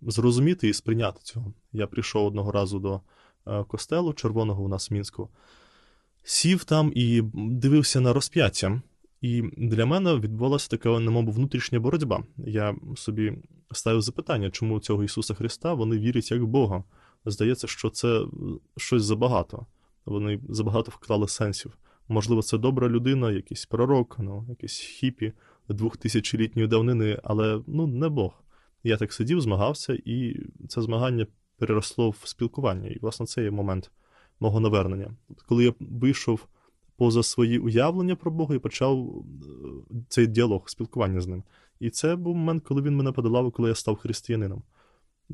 зрозуміти 0.01 0.67
і 0.67 0.73
сприйняти 0.73 1.19
цього. 1.23 1.53
Я 1.71 1.87
прийшов 1.87 2.25
одного 2.25 2.51
разу 2.51 2.79
до 2.79 3.01
костелу 3.67 4.13
червоного 4.13 4.63
у 4.63 4.67
нас 4.67 4.91
в 4.91 4.93
Мінську, 4.93 5.29
сів 6.23 6.63
там 6.63 6.91
і 6.95 7.21
дивився 7.33 8.01
на 8.01 8.13
розп'яття. 8.13 8.81
І 9.21 9.41
для 9.57 9.85
мене 9.85 10.15
відбулася 10.15 10.69
така, 10.69 10.99
немов 10.99 11.31
внутрішня 11.31 11.79
боротьба. 11.79 12.23
Я 12.37 12.75
собі 12.95 13.33
ставив 13.71 14.01
запитання, 14.01 14.49
чому 14.49 14.79
цього 14.79 15.03
Ісуса 15.03 15.33
Христа 15.33 15.73
вони 15.73 15.97
вірять 15.97 16.31
як 16.31 16.41
в 16.41 16.45
Бога. 16.45 16.83
Здається, 17.25 17.67
що 17.67 17.89
це 17.89 18.25
щось 18.77 19.03
забагато. 19.03 19.65
Вони 20.05 20.39
забагато 20.49 20.91
вклали 20.91 21.27
сенсів. 21.27 21.77
Можливо, 22.11 22.41
це 22.41 22.57
добра 22.57 22.89
людина, 22.89 23.31
якийсь 23.31 23.65
пророк, 23.65 24.15
ну, 24.19 24.45
якийсь 24.49 24.77
хіпі 24.79 25.33
двохтисячолітньої 25.69 26.67
давнини, 26.67 27.19
але 27.23 27.61
ну, 27.67 27.87
не 27.87 28.09
Бог. 28.09 28.43
Я 28.83 28.97
так 28.97 29.13
сидів, 29.13 29.41
змагався, 29.41 29.97
і 30.05 30.45
це 30.67 30.81
змагання 30.81 31.27
переросло 31.57 32.09
в 32.09 32.21
спілкування. 32.23 32.89
І, 32.89 32.99
власне, 32.99 33.25
це 33.25 33.43
є 33.43 33.51
момент 33.51 33.91
мого 34.39 34.59
навернення. 34.59 35.13
Коли 35.45 35.63
я 35.63 35.73
вийшов 35.79 36.47
поза 36.95 37.23
свої 37.23 37.59
уявлення 37.59 38.15
про 38.15 38.31
Бога 38.31 38.55
і 38.55 38.59
почав 38.59 39.07
е, 39.09 40.03
цей 40.07 40.27
діалог, 40.27 40.69
спілкування 40.69 41.21
з 41.21 41.27
ним. 41.27 41.43
І 41.79 41.89
це 41.89 42.15
був 42.15 42.35
момент, 42.35 42.63
коли 42.63 42.81
він 42.81 42.95
мене 42.95 43.11
подолав, 43.11 43.51
коли 43.51 43.69
я 43.69 43.75
став 43.75 43.95
християнином. 43.95 44.63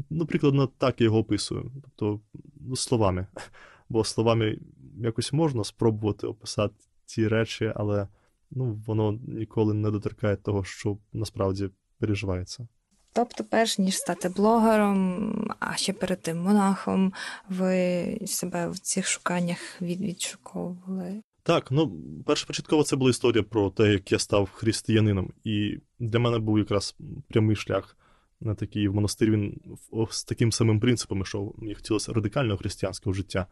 Ну, 0.10 0.26
прикладно, 0.26 0.70
так 0.78 1.02
я 1.02 1.06
його 1.06 1.20
описую, 1.20 1.72
тобто 1.84 2.20
ну, 2.60 2.76
словами. 2.76 3.28
Бо 3.90 4.04
словами 4.04 4.58
якось 5.02 5.34
можна 5.34 5.64
спробувати 5.64 6.28
описати 6.28 6.76
ці 7.06 7.28
речі, 7.28 7.74
але 7.76 8.08
ну, 8.52 8.82
воно 8.86 9.20
ніколи 9.28 9.74
не 9.74 9.92
доторкає 9.92 10.36
того, 10.36 10.64
що 10.64 10.98
насправді 11.14 11.70
переживається. 12.00 12.68
Тобто, 13.14 13.44
перш 13.44 13.80
ніж 13.80 13.98
стати 13.98 14.30
блогером, 14.30 15.52
а 15.60 15.76
ще 15.76 15.94
перед 15.94 16.22
тим 16.22 16.38
монахом, 16.38 17.14
ви 17.50 18.20
себе 18.26 18.70
в 18.70 18.80
цих 18.80 19.08
шуканнях 19.08 19.82
від, 19.82 20.02
відшуковували? 20.02 21.22
Так, 21.44 21.72
ну 21.72 22.02
першопочатково 22.26 22.84
це 22.84 22.96
була 22.96 23.10
історія 23.10 23.44
про 23.44 23.70
те, 23.70 23.92
як 23.92 24.12
я 24.12 24.20
став 24.20 24.50
християнином, 24.54 25.34
і 25.44 25.78
для 26.00 26.20
мене 26.20 26.40
був 26.40 26.60
якраз 26.60 26.96
прямий 27.30 27.56
шлях 27.56 27.98
на 28.40 28.56
такий 28.56 28.88
в 28.88 28.96
монастир. 28.96 29.32
Він 29.32 29.62
з 30.10 30.24
таким 30.24 30.52
самим 30.52 30.80
принципом 30.80 31.22
йшов. 31.22 31.56
Мені 31.58 31.76
хотілося 31.76 32.14
радикального 32.14 32.58
християнського 32.58 33.14
життя 33.14 33.48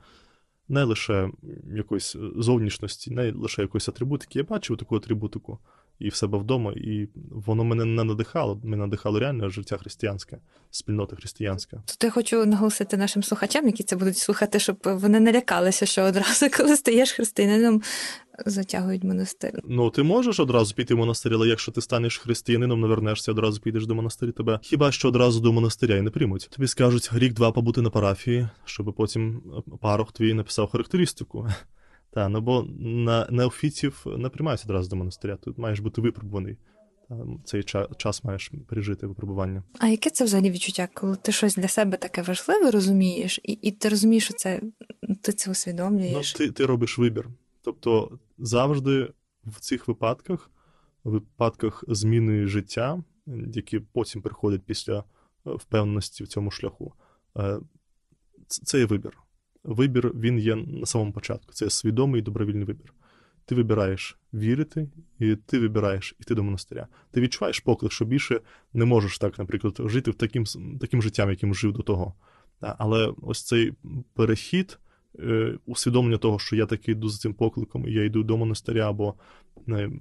не 0.69 0.83
лише 0.83 1.29
якоїсь 1.75 2.15
зовнішності, 2.35 3.11
не 3.11 3.31
лише 3.31 3.61
якоїсь 3.61 3.89
атрибутики. 3.89 4.39
Я 4.39 4.45
бачив 4.45 4.77
таку 4.77 4.95
атрибутику 4.95 5.59
і 5.99 6.09
в 6.09 6.15
себе 6.15 6.37
вдома, 6.37 6.73
і 6.75 7.09
воно 7.31 7.63
мене 7.63 7.85
не 7.85 8.03
надихало. 8.03 8.61
Мене 8.63 8.77
надихало 8.77 9.19
реальне 9.19 9.49
життя 9.49 9.77
християнське, 9.77 10.37
спільнота 10.71 11.15
християнська. 11.15 11.83
Тут 11.85 12.03
я 12.03 12.09
хочу 12.09 12.45
наголосити 12.45 12.97
нашим 12.97 13.23
слухачам, 13.23 13.65
які 13.65 13.83
це 13.83 13.95
будуть 13.95 14.17
слухати, 14.17 14.59
щоб 14.59 14.77
вони 14.83 15.19
не 15.19 15.33
лякалися, 15.33 15.85
що 15.85 16.01
одразу, 16.01 16.45
коли 16.57 16.75
стаєш 16.75 17.11
християнином, 17.11 17.81
затягують 18.45 19.03
монастир. 19.03 19.61
Ну, 19.63 19.89
ти 19.89 20.03
можеш 20.03 20.39
одразу 20.39 20.75
піти 20.75 20.93
в 20.93 20.97
монастир, 20.97 21.33
але 21.33 21.47
якщо 21.47 21.71
ти 21.71 21.81
станеш 21.81 22.17
християнином, 22.17 22.81
навернешся, 22.81 23.31
одразу 23.31 23.61
підеш 23.61 23.85
до 23.85 23.95
монастиря, 23.95 24.31
тебе 24.31 24.59
хіба 24.61 24.91
що 24.91 25.07
одразу 25.07 25.39
до 25.39 25.53
монастиря 25.53 25.97
і 25.97 26.01
не 26.01 26.09
приймуть. 26.09 26.49
Тобі 26.51 26.67
скажуть 26.67 27.09
рік-два 27.13 27.51
побути 27.51 27.81
на 27.81 27.89
парафії, 27.89 28.47
щоб 28.65 28.93
потім 28.97 29.41
парох 29.81 30.11
твій 30.11 30.33
написав 30.33 30.69
характеристику. 30.71 31.47
Та, 32.15 32.29
ну 32.29 32.41
бо 32.41 32.67
на 32.79 33.27
неофітів 33.29 34.05
не 34.17 34.29
приймаються 34.29 34.65
одразу 34.67 34.89
до 34.89 34.95
монастиря. 34.95 35.35
Тут 35.35 35.57
маєш 35.57 35.79
бути 35.79 36.01
випробуваний. 36.01 36.57
Цей 37.43 37.63
час 37.97 38.23
маєш 38.23 38.51
пережити 38.67 39.07
випробування. 39.07 39.63
А 39.79 39.87
яке 39.87 40.09
це 40.09 40.23
взагалі 40.23 40.51
відчуття, 40.51 40.87
коли 40.93 41.15
ти 41.15 41.31
щось 41.31 41.55
для 41.55 41.67
себе 41.67 41.97
таке 41.97 42.21
важливе 42.21 42.71
розумієш, 42.71 43.39
і 43.43 43.51
і 43.51 43.71
ти 43.71 43.89
розумієш, 43.89 44.23
що 44.23 44.33
це 44.33 44.61
ти 45.21 45.33
це 45.33 45.51
усвідомлюєш? 45.51 46.33
Ну, 46.33 46.45
Ти 46.45 46.51
ти 46.51 46.65
робиш 46.65 46.97
вибір. 46.97 47.29
Тобто 47.61 48.19
завжди 48.37 49.13
в 49.45 49.59
цих 49.59 49.87
випадках, 49.87 50.51
в 51.03 51.11
випадках 51.11 51.83
зміни 51.87 52.47
життя, 52.47 53.03
які 53.53 53.79
потім 53.79 54.21
приходять 54.21 54.63
після 54.65 54.97
е, 54.97 55.03
впевненості 55.43 56.23
в 56.23 56.27
цьому 56.27 56.51
шляху, 56.51 56.93
е, 57.37 57.59
це 58.47 58.79
є 58.79 58.85
вибір. 58.85 59.17
Вибір 59.65 60.11
він 60.15 60.39
є 60.39 60.55
на 60.55 60.85
самому 60.85 61.11
початку. 61.11 61.53
Це 61.53 61.69
свідомий 61.69 62.19
і 62.19 62.23
добровільний 62.23 62.63
вибір. 62.63 62.93
Ти 63.45 63.55
вибираєш 63.55 64.17
вірити, 64.33 64.89
і 65.19 65.35
ти 65.35 65.59
вибираєш 65.59 66.15
іти 66.19 66.35
до 66.35 66.43
монастиря. 66.43 66.87
Ти 67.11 67.21
відчуваєш 67.21 67.59
поклик, 67.59 67.91
що 67.91 68.05
більше 68.05 68.41
не 68.73 68.85
можеш 68.85 69.17
так, 69.17 69.39
наприклад, 69.39 69.79
жити 69.85 70.11
в 70.11 70.15
таким 70.15 70.45
таким 70.79 71.01
життям, 71.01 71.29
яким 71.29 71.55
жив 71.55 71.73
до 71.73 71.83
того. 71.83 72.13
Але 72.59 73.13
ось 73.21 73.43
цей 73.43 73.73
перехід 74.13 74.79
Е, 75.19 75.59
усвідомлення 75.65 76.17
того, 76.17 76.39
що 76.39 76.55
я 76.55 76.65
таки 76.65 76.91
йду 76.91 77.09
за 77.09 77.17
цим 77.17 77.33
покликом, 77.33 77.87
і 77.87 77.93
я 77.93 78.03
йду 78.03 78.23
до 78.23 78.37
монастиря, 78.37 78.89
або 78.89 79.15
не, 79.65 79.91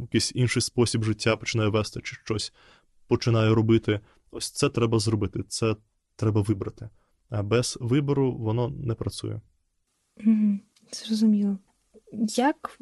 якийсь 0.00 0.32
інший 0.34 0.62
спосіб 0.62 1.04
життя 1.04 1.36
починаю 1.36 1.70
вести, 1.70 2.00
чи 2.04 2.16
щось 2.24 2.52
починаю 3.08 3.54
робити. 3.54 4.00
Ось 4.30 4.50
це 4.50 4.68
треба 4.68 4.98
зробити, 4.98 5.42
це 5.48 5.76
треба 6.16 6.40
вибрати. 6.40 6.88
А 7.32 7.42
без 7.42 7.78
вибору 7.80 8.36
воно 8.36 8.68
не 8.68 8.94
працює. 8.94 9.40
Зрозуміло. 10.92 11.58
Як 12.36 12.78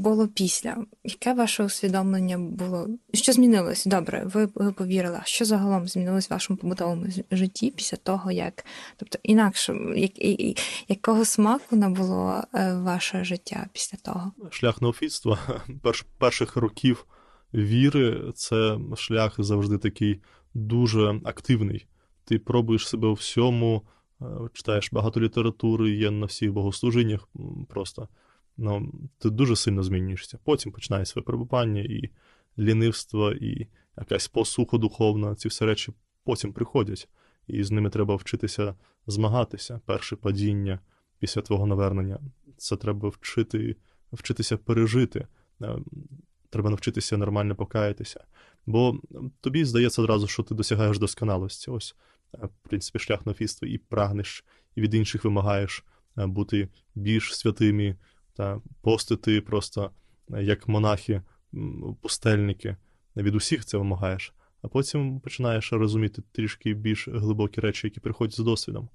було 0.00 0.28
після? 0.28 0.86
Яке 1.04 1.34
ваше 1.34 1.64
усвідомлення 1.64 2.38
було? 2.38 2.88
Що 3.12 3.32
змінилось? 3.32 3.86
Добре, 3.86 4.24
ви, 4.34 4.48
ви 4.54 4.72
повірили. 4.72 5.20
Що 5.24 5.44
загалом 5.44 5.88
змінилось 5.88 6.30
в 6.30 6.32
вашому 6.32 6.56
побутовому 6.56 7.06
житті 7.30 7.72
після 7.76 7.96
того, 7.96 8.30
як 8.30 8.64
тобто 8.96 9.18
інакше, 9.22 9.76
як, 9.96 10.12
якого 10.88 11.24
смаку 11.24 11.76
набуло 11.76 12.42
е, 12.54 12.74
ваше 12.74 13.24
життя 13.24 13.66
після 13.72 13.98
того? 13.98 14.32
Шлях 14.50 14.82
неофітства 14.82 15.38
перш, 15.82 16.06
перших 16.18 16.56
років 16.56 17.06
віри 17.54 18.32
це 18.34 18.78
шлях 18.96 19.34
завжди 19.38 19.78
такий 19.78 20.20
дуже 20.54 21.20
активний. 21.24 21.86
Ти 22.24 22.38
пробуєш 22.38 22.88
себе 22.88 23.08
у 23.08 23.12
всьому, 23.12 23.82
е, 24.20 24.24
читаєш 24.52 24.92
багато 24.92 25.20
літератури, 25.20 25.90
є 25.90 26.10
на 26.10 26.26
всіх 26.26 26.52
богослужіннях 26.52 27.28
просто 27.68 28.08
ну, 28.56 28.92
ти 29.18 29.30
дуже 29.30 29.56
сильно 29.56 29.82
змінюєшся. 29.82 30.38
Потім 30.44 30.72
починається 30.72 31.12
випробування 31.16 31.80
і 31.80 32.10
лінивство, 32.58 33.32
і 33.32 33.66
якась 33.98 34.28
посуха 34.28 34.78
духовна. 34.78 35.34
Ці 35.34 35.48
всі 35.48 35.64
речі 35.64 35.92
потім 36.24 36.52
приходять, 36.52 37.08
і 37.46 37.64
з 37.64 37.70
ними 37.70 37.90
треба 37.90 38.16
вчитися 38.16 38.74
змагатися. 39.06 39.80
Перше 39.86 40.16
падіння 40.16 40.80
після 41.18 41.42
твого 41.42 41.66
навернення. 41.66 42.20
Це 42.56 42.76
треба 42.76 43.08
вчити, 43.08 43.76
вчитися 44.12 44.56
пережити. 44.56 45.26
Е, 45.62 45.78
треба 46.50 46.70
навчитися 46.70 47.16
нормально 47.16 47.56
покаятися. 47.56 48.24
Бо 48.66 49.00
тобі 49.40 49.64
здається 49.64 50.02
одразу, 50.02 50.26
що 50.26 50.42
ти 50.42 50.54
досягаєш 50.54 50.98
досконалості. 50.98 51.70
Ось, 51.70 51.96
в 52.42 52.68
принципі, 52.68 52.98
шлях 52.98 53.26
на 53.26 53.34
фіство 53.34 53.68
і 53.68 53.78
прагнеш, 53.78 54.44
і 54.74 54.80
від 54.80 54.94
інших 54.94 55.24
вимагаєш 55.24 55.84
е, 56.18 56.26
бути 56.26 56.68
більш 56.94 57.36
святими, 57.36 57.96
та 58.34 58.60
постити 58.82 59.40
просто 59.40 59.90
е, 60.32 60.44
як 60.44 60.68
монахи, 60.68 61.22
пустельники. 62.00 62.76
Від 63.16 63.34
усіх 63.34 63.64
це 63.64 63.78
вимагаєш, 63.78 64.32
а 64.62 64.68
потім 64.68 65.20
починаєш 65.20 65.72
розуміти 65.72 66.22
трішки 66.32 66.74
більш 66.74 67.08
глибокі 67.08 67.60
речі, 67.60 67.86
які 67.86 68.00
приходять 68.00 68.36
з 68.36 68.38
досвідом. 68.38 68.88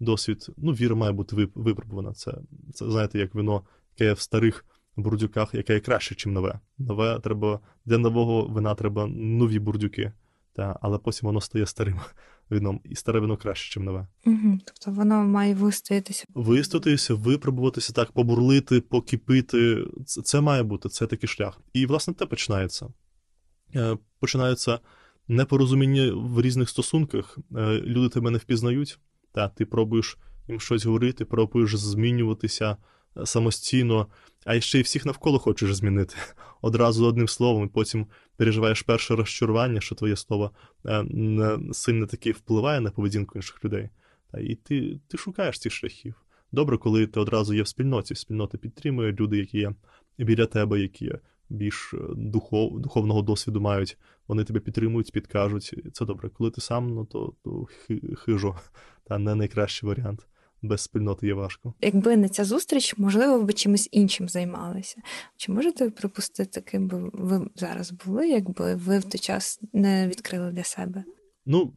Досвід, 0.00 0.46
ну, 0.56 0.72
віра 0.72 0.94
має 0.94 1.12
бути 1.12 1.48
випробувана. 1.54 2.12
Це, 2.12 2.34
це 2.74 2.90
знаєте, 2.90 3.18
як 3.18 3.34
вино, 3.34 3.62
яке 3.90 4.04
є 4.04 4.12
в 4.12 4.20
старих 4.20 4.64
бурдюках, 4.96 5.54
яке 5.54 5.74
є 5.74 5.80
краще, 5.80 6.14
ніж 6.14 6.34
нове. 6.34 6.60
Нове 6.78 7.20
треба, 7.20 7.60
Для 7.84 7.98
нового 7.98 8.46
вина 8.46 8.74
треба 8.74 9.06
нові 9.06 9.58
бурдюки. 9.58 10.12
Та, 10.52 10.78
але 10.80 10.98
потім 10.98 11.26
воно 11.26 11.40
стає 11.40 11.66
старим 11.66 12.00
вином, 12.50 12.80
і 12.84 12.94
старе 12.94 13.20
вино 13.20 13.36
краще, 13.36 13.80
ніж 13.80 13.86
нове. 13.86 14.06
Угу. 14.26 14.58
Тобто 14.64 14.90
воно 14.90 15.22
має 15.22 15.54
вистоятися. 15.54 16.24
Вистоятися, 16.34 17.14
випробуватися 17.14 17.92
так, 17.92 18.12
побурлити, 18.12 18.80
покипити. 18.80 19.84
Це, 20.06 20.22
це 20.22 20.40
має 20.40 20.62
бути, 20.62 20.88
це 20.88 21.06
такий 21.06 21.28
шлях. 21.28 21.60
І, 21.72 21.86
власне, 21.86 22.14
те 22.14 22.26
починається. 22.26 22.88
Е, 23.74 23.96
починається 24.20 24.78
непорозуміння 25.28 26.12
в 26.14 26.42
різних 26.42 26.68
стосунках. 26.68 27.38
Е, 27.56 27.80
люди 27.80 28.08
тебе 28.08 28.30
не 28.30 28.38
впізнають, 28.38 28.98
та 29.32 29.48
ти 29.48 29.66
пробуєш 29.66 30.18
їм 30.48 30.60
щось 30.60 30.84
говорити, 30.84 31.24
пробуєш 31.24 31.76
змінюватися 31.76 32.76
е, 33.16 33.26
самостійно, 33.26 34.06
а 34.44 34.60
ще 34.60 34.78
й 34.78 34.82
всіх 34.82 35.06
навколо 35.06 35.38
хочеш 35.38 35.74
змінити 35.74 36.16
одразу 36.62 37.06
одним 37.06 37.28
словом, 37.28 37.64
і 37.64 37.68
потім 37.68 38.06
переживаєш 38.40 38.82
перше 38.82 39.16
розчарування, 39.16 39.80
що 39.80 39.94
твоє 39.94 40.16
слово 40.16 40.50
е, 40.86 41.04
сильно 41.72 42.06
таки 42.06 42.32
впливає 42.32 42.80
на 42.80 42.90
поведінку 42.90 43.38
інших 43.38 43.64
людей. 43.64 43.88
І 44.40 44.54
ти 44.54 45.00
ти 45.08 45.18
шукаєш 45.18 45.58
цих 45.58 45.72
шляхів. 45.72 46.14
Добре, 46.52 46.78
коли 46.78 47.06
ти 47.06 47.20
одразу 47.20 47.54
є 47.54 47.62
в 47.62 47.68
спільноті, 47.68 48.14
спільнота 48.14 48.58
підтримує 48.58 49.12
люди, 49.12 49.38
які 49.38 49.58
є 49.58 49.72
біля 50.18 50.46
тебе, 50.46 50.80
які 50.80 51.12
більш 51.48 51.94
духов, 52.16 52.80
духовного 52.80 53.22
досвіду 53.22 53.60
мають, 53.60 53.98
вони 54.28 54.44
тебе 54.44 54.60
підтримують, 54.60 55.12
підкажуть. 55.12 55.74
Це 55.92 56.04
добре. 56.04 56.28
Коли 56.28 56.50
ти 56.50 56.60
сам, 56.60 56.94
ну 56.94 57.04
то, 57.04 57.32
то 57.44 57.66
хижо, 58.16 58.56
та 59.04 59.18
не 59.18 59.34
найкращий 59.34 59.88
варіант 59.88 60.26
без 60.62 60.80
спільноти 60.80 61.26
є 61.26 61.34
важко. 61.34 61.74
Якби 61.80 62.16
не 62.16 62.28
ця 62.28 62.44
зустріч, 62.44 62.94
можливо, 62.98 63.40
ви 63.40 63.52
чимось 63.52 63.88
іншим 63.92 64.28
займалися. 64.28 64.96
Чи 65.36 65.52
можете 65.52 65.90
припустити, 65.90 66.60
ким 66.60 66.88
би 66.88 67.10
ви 67.12 67.46
зараз 67.56 67.92
були, 67.92 68.28
якби 68.28 68.74
ви 68.74 68.98
в 68.98 69.04
той 69.04 69.18
час 69.18 69.60
не 69.72 70.08
відкрили 70.08 70.52
для 70.52 70.64
себе? 70.64 71.04
Ну, 71.46 71.72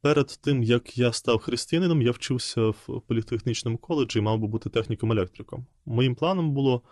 перед 0.00 0.38
тим 0.42 0.62
як 0.62 0.98
я 0.98 1.12
став 1.12 1.38
християнином, 1.38 2.02
я 2.02 2.10
вчився 2.10 2.60
в 2.60 3.02
політехнічному 3.06 3.78
коледжі 3.78 4.18
і 4.18 4.22
мав 4.22 4.38
би 4.38 4.46
бути 4.46 4.70
техніком 4.70 5.12
електриком. 5.12 5.66
Моїм 5.86 6.14
планом 6.14 6.50
було 6.52 6.82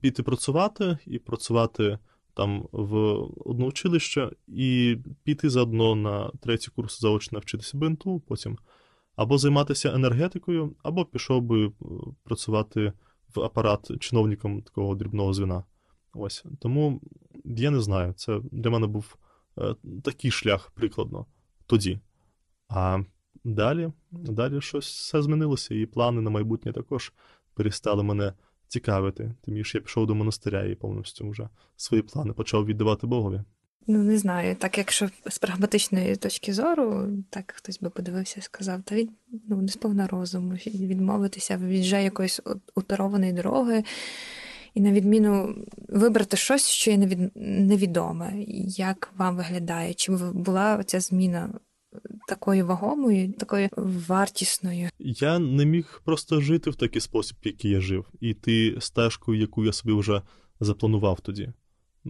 піти 0.00 0.22
працювати 0.22 0.98
і 1.06 1.18
працювати 1.18 1.98
там 2.34 2.68
в 2.72 2.96
одне 3.44 3.66
училище, 3.66 4.30
і 4.48 4.96
піти 5.24 5.50
заодно 5.50 5.94
на 5.94 6.30
третій 6.40 6.70
курс 6.76 7.00
заочно 7.00 7.38
вчитися 7.38 7.78
БНТУ, 7.78 8.22
потім 8.28 8.58
або 9.18 9.38
займатися 9.38 9.94
енергетикою, 9.94 10.76
або 10.82 11.04
пішов 11.04 11.42
би 11.42 11.66
е, 11.66 11.70
працювати 12.24 12.92
в 13.34 13.40
апарат 13.40 14.00
чиновником 14.00 14.62
такого 14.62 14.94
дрібного 14.94 15.34
звіна. 15.34 15.64
Ось. 16.14 16.44
Тому 16.60 17.00
я 17.44 17.70
не 17.70 17.80
знаю, 17.80 18.12
це 18.12 18.40
для 18.52 18.70
мене 18.70 18.86
був 18.86 19.16
е, 19.58 19.74
такий 20.04 20.30
шлях 20.30 20.70
прикладно 20.70 21.26
тоді. 21.66 22.00
А 22.68 23.00
далі, 23.44 23.92
далі 24.10 24.60
щось 24.60 24.88
все 24.88 25.22
змінилося, 25.22 25.74
і 25.74 25.86
плани 25.86 26.20
на 26.20 26.30
майбутнє 26.30 26.72
також 26.72 27.12
перестали 27.54 28.02
мене 28.02 28.32
цікавити. 28.68 29.34
Тим 29.42 29.54
більше 29.54 29.78
я 29.78 29.82
пішов 29.82 30.06
до 30.06 30.14
монастиря 30.14 30.64
і 30.64 30.74
повністю 30.74 31.30
вже 31.30 31.48
свої 31.76 32.02
плани 32.02 32.32
почав 32.32 32.66
віддавати 32.66 33.06
Богові. 33.06 33.42
Ну, 33.90 34.02
не 34.02 34.18
знаю, 34.18 34.56
так 34.56 34.78
якщо 34.78 35.08
з 35.26 35.38
прагматичної 35.38 36.16
точки 36.16 36.52
зору, 36.52 37.08
так 37.30 37.54
хтось 37.56 37.80
би 37.80 37.90
подивився 37.90 38.34
і 38.38 38.42
сказав, 38.42 38.82
та 38.82 38.94
він 38.94 39.10
ну, 39.48 39.62
не 39.62 39.68
сповна 39.68 40.06
розуму, 40.06 40.54
відмовитися 40.66 41.56
від 41.56 41.80
вже 41.80 42.02
якоїсь 42.02 42.40
уторованої 42.74 43.32
дороги, 43.32 43.84
і 44.74 44.80
на 44.80 44.92
відміну 44.92 45.54
вибрати 45.88 46.36
щось, 46.36 46.68
що 46.68 46.90
є 46.90 46.98
невід... 46.98 47.18
невідоме. 47.34 48.32
Як 48.66 49.12
вам 49.16 49.36
виглядає? 49.36 49.94
Чи 49.94 50.12
була 50.12 50.84
ця 50.84 51.00
зміна 51.00 51.50
такою 52.28 52.66
вагомою, 52.66 53.32
такою 53.32 53.68
вартісною? 53.76 54.88
Я 54.98 55.38
не 55.38 55.64
міг 55.64 56.02
просто 56.04 56.40
жити 56.40 56.70
в 56.70 56.76
такий 56.76 57.00
спосіб, 57.00 57.36
який 57.44 57.70
я 57.70 57.80
жив, 57.80 58.06
і 58.20 58.28
йти 58.28 58.76
стежкою, 58.80 59.40
яку 59.40 59.64
я 59.64 59.72
собі 59.72 59.92
вже 59.92 60.22
запланував 60.60 61.20
тоді 61.20 61.52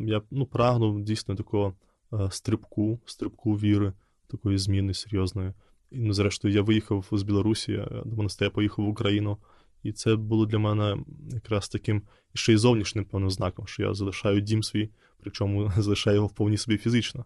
я 0.07 0.23
ну, 0.31 0.47
прагнув 0.47 1.03
дійсно 1.03 1.35
такого 1.35 1.75
е, 2.13 2.29
стрибку, 2.31 3.01
стрибку 3.05 3.53
віри, 3.53 3.93
такої 4.27 4.59
зміни 4.59 4.95
серйозної. 4.95 5.53
І 5.91 5.99
ну, 5.99 6.13
зрештою, 6.13 6.55
я 6.55 6.63
виїхав 6.63 7.09
з 7.13 7.23
Білорусі, 7.23 7.85
до 8.05 8.17
монастиря 8.17 8.51
поїхав 8.51 8.85
в 8.85 8.89
Україну. 8.89 9.39
І 9.83 9.93
це 9.93 10.17
було 10.17 10.47
для 10.47 10.59
мене 10.59 10.97
якраз 11.33 11.69
таким 11.69 12.03
ще 12.35 12.53
й 12.53 12.57
зовнішнім 12.57 13.05
певним 13.05 13.31
знаком, 13.31 13.67
що 13.67 13.83
я 13.83 13.95
залишаю 13.95 14.41
дім 14.41 14.63
свій, 14.63 14.91
причому 15.21 15.73
залишаю 15.79 16.15
його 16.15 16.27
вповні 16.27 16.57
собі 16.57 16.79
фізично. 16.79 17.25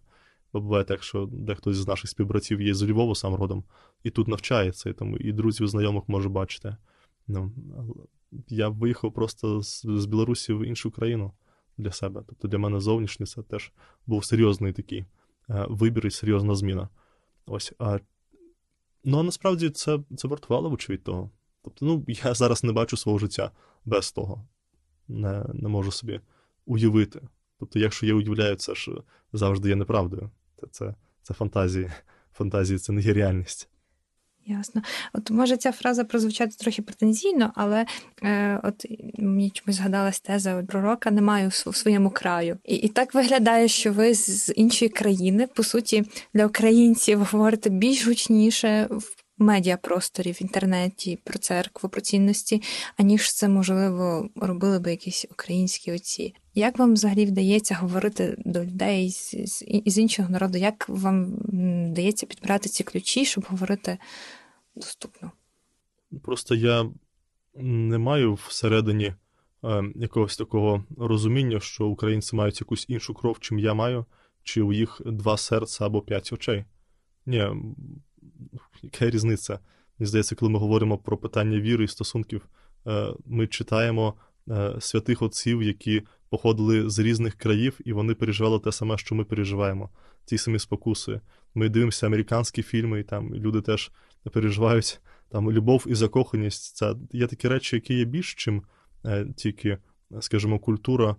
Бо 0.52 0.60
буває 0.60 0.84
так, 0.84 1.02
що 1.02 1.28
дехто 1.32 1.72
з 1.72 1.88
наших 1.88 2.10
співбратів 2.10 2.62
є 2.62 2.74
з 2.74 2.82
Львова 2.82 3.14
сам 3.14 3.34
родом, 3.34 3.64
і 4.04 4.10
тут 4.10 4.28
навчається, 4.28 4.90
і 4.90 4.92
тому 4.92 5.16
і 5.16 5.32
друзів, 5.32 5.68
знайомих 5.68 6.04
може 6.06 6.28
бачити. 6.28 6.76
Ну, 7.28 7.52
Я 8.48 8.68
виїхав 8.68 9.12
просто 9.12 9.62
з, 9.62 9.86
з 9.86 10.06
Білорусі 10.06 10.52
в 10.52 10.66
іншу 10.66 10.90
країну 10.90 11.32
для 11.78 11.92
себе. 11.92 12.22
Тобто 12.26 12.48
для 12.48 12.58
мене 12.58 12.80
зовнішність 12.80 13.32
це 13.32 13.42
теж 13.42 13.72
був 14.06 14.24
серйозний 14.24 14.72
такий 14.72 14.98
е, 15.50 15.66
вибір 15.68 16.06
і 16.06 16.10
серйозна 16.10 16.54
зміна. 16.54 16.88
Ось. 17.46 17.72
А, 17.78 17.98
Ну, 19.04 19.18
а 19.18 19.22
насправді 19.22 19.70
це 19.70 19.98
це 20.16 20.28
вартувало, 20.28 20.70
вочевидь, 20.70 21.04
того. 21.04 21.30
Тобто, 21.62 21.86
ну, 21.86 22.04
я 22.08 22.34
зараз 22.34 22.64
не 22.64 22.72
бачу 22.72 22.96
свого 22.96 23.18
життя 23.18 23.50
без 23.84 24.12
того. 24.12 24.48
Не 25.08 25.44
не 25.54 25.68
можу 25.68 25.92
собі 25.92 26.20
уявити. 26.66 27.22
Тобто, 27.58 27.78
якщо 27.78 28.06
я 28.06 28.14
уявляю, 28.14 28.56
це 28.56 28.74
ж 28.74 28.92
завжди 29.32 29.68
є 29.68 29.76
неправдою. 29.76 30.30
Це 30.60 30.66
це, 30.70 30.94
це 31.22 31.34
фантазії. 31.34 31.90
Фантазії 32.32 32.78
це 32.78 32.92
не 32.92 33.00
є 33.00 33.12
реальність. 33.12 33.68
Ясно. 34.46 34.82
От 35.12 35.30
може 35.30 35.56
ця 35.56 35.72
фраза 35.72 36.04
прозвучати 36.04 36.56
трохи 36.58 36.82
претензійно, 36.82 37.52
але 37.54 37.86
е, 38.22 38.60
от 38.62 38.86
мені 39.18 39.50
чомусь 39.50 39.76
згадалась 39.76 40.20
теза 40.20 40.62
пророка 40.68 41.10
немає 41.10 41.48
в 41.48 41.76
своєму 41.76 42.10
краю. 42.10 42.58
І 42.64 42.74
і 42.74 42.88
так 42.88 43.14
виглядає, 43.14 43.68
що 43.68 43.92
ви 43.92 44.14
з 44.14 44.52
іншої 44.56 44.88
країни, 44.88 45.48
по 45.54 45.62
суті, 45.62 46.04
для 46.34 46.46
українців 46.46 47.28
говорите 47.32 47.70
більш 47.70 48.06
гучніше 48.06 48.88
медіапросторі, 49.38 50.32
в 50.32 50.42
інтернеті 50.42 51.18
про 51.24 51.38
церкву, 51.38 51.88
про 51.90 52.00
цінності, 52.00 52.62
аніж 52.96 53.32
це, 53.32 53.48
можливо, 53.48 54.28
робили 54.36 54.78
би 54.78 54.90
якісь 54.90 55.26
українські 55.30 55.92
отці. 55.92 56.34
Як 56.54 56.78
вам 56.78 56.92
взагалі 56.92 57.26
вдається 57.26 57.74
говорити 57.74 58.36
до 58.38 58.64
людей 58.64 59.10
з, 59.10 59.30
з, 59.30 59.64
з 59.86 59.98
іншого 59.98 60.28
народу? 60.28 60.58
Як 60.58 60.88
вам 60.88 61.34
вдається 61.90 62.26
підбирати 62.26 62.68
ці 62.68 62.84
ключі, 62.84 63.24
щоб 63.24 63.44
говорити 63.48 63.98
доступно? 64.76 65.32
Просто 66.22 66.54
я 66.54 66.90
не 67.54 67.98
маю 67.98 68.34
всередині 68.34 69.14
е, 69.64 69.84
якогось 69.94 70.36
такого 70.36 70.84
розуміння, 70.98 71.60
що 71.60 71.86
українці 71.86 72.36
мають 72.36 72.60
якусь 72.60 72.84
іншу 72.88 73.14
кров, 73.14 73.40
чим 73.40 73.58
я 73.58 73.74
маю, 73.74 74.04
чи 74.42 74.62
у 74.62 74.72
їх 74.72 75.00
два 75.04 75.36
серця 75.36 75.86
або 75.86 76.02
п'ять 76.02 76.32
очей. 76.32 76.64
Ні, 77.26 77.46
яка 78.82 79.10
різниця? 79.10 79.58
Мені 79.98 80.08
здається, 80.08 80.34
коли 80.34 80.52
ми 80.52 80.58
говоримо 80.58 80.98
про 80.98 81.16
питання 81.16 81.60
віри 81.60 81.84
і 81.84 81.88
стосунків, 81.88 82.48
е, 82.86 83.06
ми 83.26 83.46
читаємо 83.46 84.14
е, 84.50 84.76
святих 84.80 85.22
отців, 85.22 85.62
які 85.62 86.02
походили 86.30 86.90
з 86.90 86.98
різних 86.98 87.34
країв, 87.34 87.78
і 87.84 87.92
вони 87.92 88.14
переживали 88.14 88.58
те 88.58 88.72
саме, 88.72 88.98
що 88.98 89.14
ми 89.14 89.24
переживаємо, 89.24 89.90
ті 90.24 90.38
самі 90.38 90.58
спокуси. 90.58 91.20
Ми 91.54 91.68
дивимося 91.68 92.06
американські 92.06 92.62
фільми, 92.62 93.00
і 93.00 93.04
там 93.04 93.34
люди 93.34 93.60
теж 93.60 93.90
переживають 94.32 95.00
там 95.28 95.52
любов 95.52 95.84
і 95.88 95.94
закоханість. 95.94 96.76
Це 96.76 96.94
є 97.12 97.26
такі 97.26 97.48
речі, 97.48 97.76
які 97.76 97.94
є 97.94 98.04
більш 98.04 98.34
чим 98.34 98.62
е, 99.04 99.26
тільки, 99.36 99.78
скажімо, 100.20 100.58
культура, 100.58 101.16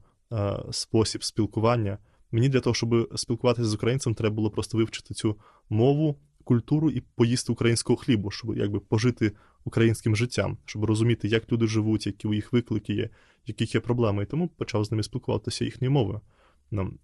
спосіб 0.71 1.23
спілкування. 1.23 1.97
Мені 2.31 2.49
для 2.49 2.59
того, 2.59 2.73
щоб 2.73 3.09
спілкуватися 3.15 3.67
з 3.67 3.73
українцем, 3.73 4.15
треба 4.15 4.35
було 4.35 4.49
просто 4.49 4.77
вивчити 4.77 5.13
цю 5.13 5.37
мову, 5.69 6.19
культуру 6.43 6.89
і 6.89 7.01
поїсти 7.01 7.51
українського 7.51 7.97
хлібу, 7.97 8.31
щоб 8.31 8.57
якби 8.57 8.79
пожити 8.79 9.31
українським 9.65 10.15
життям, 10.15 10.57
щоб 10.65 10.83
розуміти, 10.83 11.27
як 11.27 11.51
люди 11.51 11.67
живуть, 11.67 12.07
які 12.07 12.27
у 12.27 12.33
їх 12.33 12.53
виклики 12.53 12.93
є, 12.93 13.09
яких 13.45 13.75
є 13.75 13.81
проблеми. 13.81 14.23
І 14.23 14.25
тому 14.25 14.47
почав 14.47 14.85
з 14.85 14.91
ними 14.91 15.03
спілкуватися 15.03 15.65
їхньою 15.65 15.91
мовою. 15.91 16.21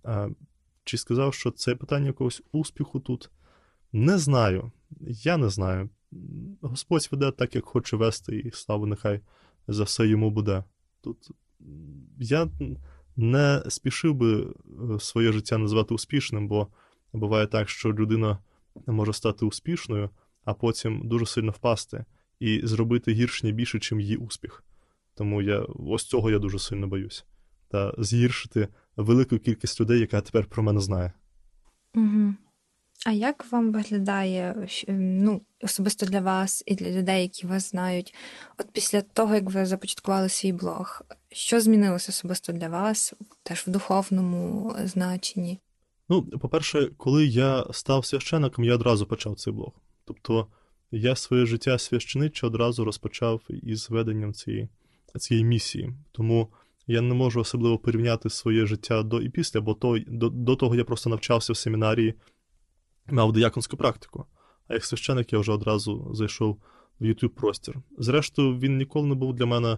А, 0.03 0.29
Чи 0.83 0.97
сказав, 0.97 1.33
що 1.33 1.51
це 1.51 1.75
питання 1.75 2.07
якогось 2.07 2.41
успіху 2.51 2.99
тут? 2.99 3.29
Не 3.91 4.17
знаю. 4.17 4.71
Я 5.07 5.37
не 5.37 5.49
знаю. 5.49 5.89
Господь 6.61 7.09
веде 7.11 7.31
так, 7.31 7.55
як 7.55 7.65
хоче 7.65 7.97
вести, 7.97 8.39
і 8.39 8.51
слава 8.51 8.87
нехай 8.87 9.19
за 9.67 9.83
все 9.83 10.07
йому 10.07 10.31
буде. 10.31 10.63
Тут 11.01 11.31
я 12.19 12.49
не 13.15 13.63
спішив 13.69 14.15
би 14.15 14.41
е, 14.41 14.99
своє 14.99 15.31
життя 15.31 15.57
назвати 15.57 15.93
успішним, 15.93 16.47
бо 16.47 16.67
буває 17.13 17.47
так, 17.47 17.69
що 17.69 17.93
людина 17.93 18.37
може 18.87 19.13
стати 19.13 19.45
успішною, 19.45 20.09
а 20.43 20.53
потім 20.53 21.01
дуже 21.07 21.25
сильно 21.25 21.51
впасти 21.51 22.05
і 22.39 22.61
зробити 22.63 23.11
гірше 23.11 23.51
більше, 23.51 23.79
чим 23.79 23.99
її 23.99 24.17
успіх. 24.17 24.63
Тому 25.15 25.41
я 25.41 25.59
ось 25.59 26.05
цього 26.05 26.31
я 26.31 26.39
дуже 26.39 26.59
сильно 26.59 26.87
боюсь. 26.87 27.25
Та 27.69 27.93
згіршити 27.97 28.67
велику 28.95 29.37
кількість 29.37 29.81
людей, 29.81 29.99
яка 29.99 30.21
тепер 30.21 30.45
про 30.45 30.63
мене 30.63 30.79
знає. 30.79 31.13
Угу. 31.95 32.33
А 33.05 33.11
як 33.11 33.51
вам 33.51 33.71
виглядає 33.71 34.67
ну, 34.87 35.41
особисто 35.61 36.05
для 36.05 36.21
вас 36.21 36.63
і 36.65 36.75
для 36.75 36.91
людей, 36.91 37.21
які 37.21 37.47
вас 37.47 37.69
знають, 37.69 38.15
от 38.57 38.71
після 38.71 39.01
того, 39.01 39.35
як 39.35 39.43
ви 39.43 39.65
започаткували 39.65 40.29
свій 40.29 40.51
блог, 40.51 41.01
що 41.31 41.61
змінилося 41.61 42.11
особисто 42.11 42.53
для 42.53 42.69
вас, 42.69 43.13
теж 43.43 43.59
в 43.67 43.69
духовному 43.69 44.75
значенні? 44.83 45.59
Ну, 46.09 46.23
по-перше, 46.23 46.91
коли 46.97 47.25
я 47.25 47.65
став 47.71 48.05
священником, 48.05 48.65
я 48.65 48.75
одразу 48.75 49.05
почав 49.05 49.35
цей 49.35 49.53
блог. 49.53 49.71
Тобто 50.05 50.47
я 50.91 51.15
своє 51.15 51.45
життя 51.45 51.77
священиче 51.77 52.47
одразу 52.47 52.85
розпочав 52.85 53.41
із 53.49 53.89
веденням 53.89 54.33
цієї 54.33 54.69
цієї 55.17 55.45
місії. 55.45 55.93
Тому 56.11 56.47
я 56.87 57.01
не 57.01 57.13
можу 57.13 57.39
особливо 57.39 57.77
порівняти 57.77 58.29
своє 58.29 58.65
життя 58.65 59.03
до 59.03 59.21
і 59.21 59.29
після, 59.29 59.61
бо 59.61 59.73
то, 59.73 59.99
до, 60.07 60.29
до 60.29 60.55
того 60.55 60.75
я 60.75 60.83
просто 60.83 61.09
навчався 61.09 61.53
в 61.53 61.57
семінарії, 61.57 62.13
мав 63.07 63.33
дияконську 63.33 63.77
практику. 63.77 64.25
А 64.67 64.73
як 64.73 64.85
священик 64.85 65.33
я 65.33 65.39
вже 65.39 65.51
одразу 65.51 66.09
зайшов 66.13 66.57
в 66.99 67.03
youtube 67.03 67.29
простір. 67.29 67.75
Зрештою, 67.97 68.59
він 68.59 68.77
ніколи 68.77 69.07
не 69.07 69.15
був 69.15 69.33
для 69.33 69.45
мене 69.45 69.77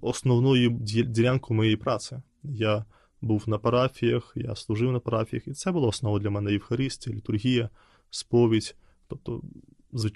основною 0.00 0.70
ділянкою 0.80 1.56
моєї 1.56 1.76
праці. 1.76 2.16
Я 2.42 2.84
був 3.20 3.48
на 3.48 3.58
парафіях, 3.58 4.32
я 4.36 4.54
служив 4.54 4.92
на 4.92 5.00
парафіях, 5.00 5.48
і 5.48 5.52
це 5.52 5.72
була 5.72 5.88
основа 5.88 6.18
для 6.18 6.30
мене 6.30 6.52
Євхаристія, 6.52 7.16
літургія, 7.16 7.70
сповідь, 8.10 8.76
тобто 9.08 9.42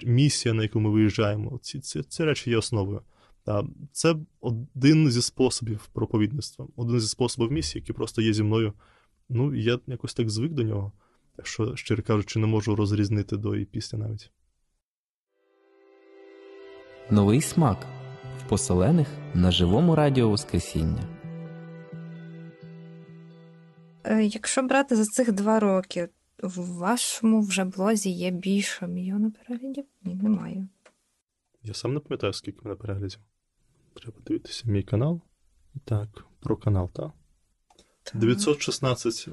місія, 0.03 0.53
на 0.53 0.63
яку 0.63 0.79
ми 0.79 0.89
виїжджаємо. 0.89 1.59
Ці, 1.61 1.79
ці, 1.79 2.03
ці 2.03 2.23
речі 2.23 2.49
є 2.49 2.57
основою. 2.57 3.01
Це 3.91 4.15
один 4.41 5.11
зі 5.11 5.21
способів 5.21 5.89
проповідництва, 5.93 6.67
один 6.75 6.99
зі 6.99 7.07
способів 7.07 7.51
місії, 7.51 7.81
який 7.81 7.95
просто 7.95 8.21
є 8.21 8.33
зі 8.33 8.43
мною. 8.43 8.73
Ну, 9.29 9.55
я 9.55 9.79
якось 9.87 10.13
так 10.13 10.29
звик 10.29 10.51
до 10.51 10.63
нього. 10.63 10.91
Що, 11.43 11.75
щиро 11.75 12.03
кажучи, 12.03 12.39
не 12.39 12.47
можу 12.47 12.75
розрізнити 12.75 13.37
до 13.37 13.55
і 13.55 13.65
після 13.65 13.97
навіть. 13.97 14.31
Новий 17.09 17.41
смак 17.41 17.87
в 18.39 18.49
поселених 18.49 19.07
на 19.33 19.51
живому 19.51 19.95
радіо 19.95 20.29
Воскресіння. 20.29 21.20
Е, 24.03 24.23
якщо 24.23 24.63
брати 24.63 24.95
за 24.95 25.05
цих 25.05 25.31
два 25.31 25.59
роки, 25.59 26.09
в 26.43 26.77
вашому 26.77 27.41
вже 27.41 27.63
блозі 27.63 28.09
є 28.09 28.31
більше 28.31 28.87
мільйона 28.87 29.31
переглядів? 29.31 29.85
Ні, 30.03 30.15
немає. 30.15 30.67
Я 31.63 31.73
сам 31.73 31.93
не 31.93 31.99
пам'ятаю, 31.99 32.33
скільки 32.33 32.59
мене 32.63 32.75
переглядів. 32.75 33.19
Треба 33.93 34.17
дивитися 34.25 34.63
мій 34.65 34.83
канал. 34.83 35.21
Так, 35.85 36.25
про 36.39 36.57
канал, 36.57 36.89
так. 36.93 37.11
916 38.13 39.27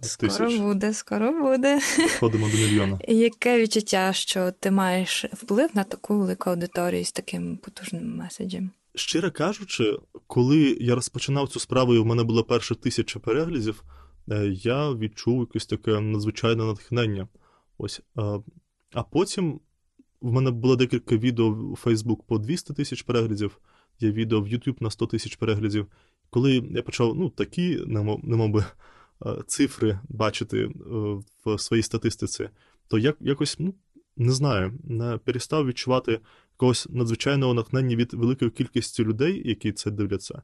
тисяч. 0.00 0.32
Скоро 0.32 0.58
буде, 0.58 0.94
скоро 0.94 1.42
буде. 1.42 1.80
Ходимо 2.20 2.48
до 2.48 2.56
мільйона. 2.56 2.98
Яке 3.08 3.60
відчуття, 3.60 4.12
що 4.12 4.52
ти 4.52 4.70
маєш 4.70 5.24
вплив 5.32 5.70
на 5.74 5.84
таку 5.84 6.18
велику 6.18 6.50
аудиторію 6.50 7.04
з 7.04 7.12
таким 7.12 7.56
потужним 7.56 8.16
меседжем? 8.16 8.70
Щиро 8.94 9.30
кажучи, 9.30 9.98
коли 10.26 10.76
я 10.80 10.94
розпочинав 10.94 11.48
цю 11.48 11.60
справу, 11.60 11.94
і 11.94 11.98
в 11.98 12.06
мене 12.06 12.24
було 12.24 12.44
перше 12.44 12.74
тисяча 12.74 13.18
переглядів, 13.18 13.82
е, 13.84 14.05
я 14.52 14.92
відчув 14.92 15.40
якесь 15.40 15.66
таке 15.66 16.00
надзвичайне 16.00 16.64
натхнення. 16.64 17.28
Ось. 17.78 18.02
А 18.94 19.02
потім 19.02 19.60
в 20.20 20.32
мене 20.32 20.50
було 20.50 20.76
декілька 20.76 21.16
відео 21.16 21.46
у 21.46 21.74
Facebook 21.74 22.18
по 22.26 22.38
200 22.38 22.74
тисяч 22.74 23.02
переглядів, 23.02 23.58
є 24.00 24.12
відео 24.12 24.40
в 24.40 24.46
YouTube 24.46 24.82
на 24.82 24.90
100 24.90 25.06
тисяч 25.06 25.36
переглядів. 25.36 25.86
Коли 26.30 26.64
я 26.70 26.82
почав 26.82 27.16
ну, 27.16 27.30
такі, 27.30 27.82
немов 27.86 28.56
е, 28.56 28.64
цифри 29.46 29.98
бачити 30.08 30.58
е, 30.62 30.70
в 31.44 31.58
своїй 31.58 31.82
статистиці, 31.82 32.48
то 32.88 32.98
я 32.98 33.14
якось, 33.20 33.56
ну, 33.58 33.74
не 34.16 34.32
знаю, 34.32 34.72
не 34.84 35.18
перестав 35.18 35.66
відчувати 35.66 36.20
якогось 36.52 36.86
надзвичайного 36.90 37.54
натхнення 37.54 37.96
від 37.96 38.14
великої 38.14 38.50
кількості 38.50 39.04
людей, 39.04 39.42
які 39.48 39.72
це 39.72 39.90
дивляться, 39.90 40.42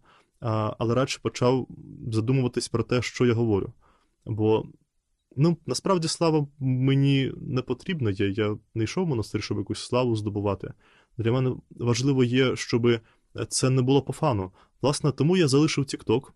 але 0.79 0.95
радше 0.95 1.19
почав 1.23 1.69
задумуватись 2.13 2.69
про 2.69 2.83
те, 2.83 3.03
що 3.03 3.27
я 3.27 3.35
говорю. 3.35 3.73
Бо 4.25 4.67
Ну, 5.37 5.57
насправді 5.67 6.09
слава 6.09 6.47
мені 6.59 7.33
не 7.37 7.63
потрібна 7.63 8.11
є. 8.11 8.29
Я 8.29 8.57
не 8.75 8.85
йшов 8.85 9.05
в 9.05 9.09
монастир, 9.09 9.43
щоб 9.43 9.59
якусь 9.59 9.79
славу 9.79 10.17
здобувати. 10.17 10.73
Для 11.19 11.33
мене 11.33 11.57
важливо 11.71 12.25
є, 12.25 12.57
щоб 12.57 13.01
це 13.49 13.71
не 13.71 13.83
було 13.83 14.03
по 14.03 14.13
фану. 14.13 14.51
Власне, 14.83 15.13
тому 15.13 15.37
я 15.37 15.49
залишив 15.49 15.85
TikTok, 15.85 16.31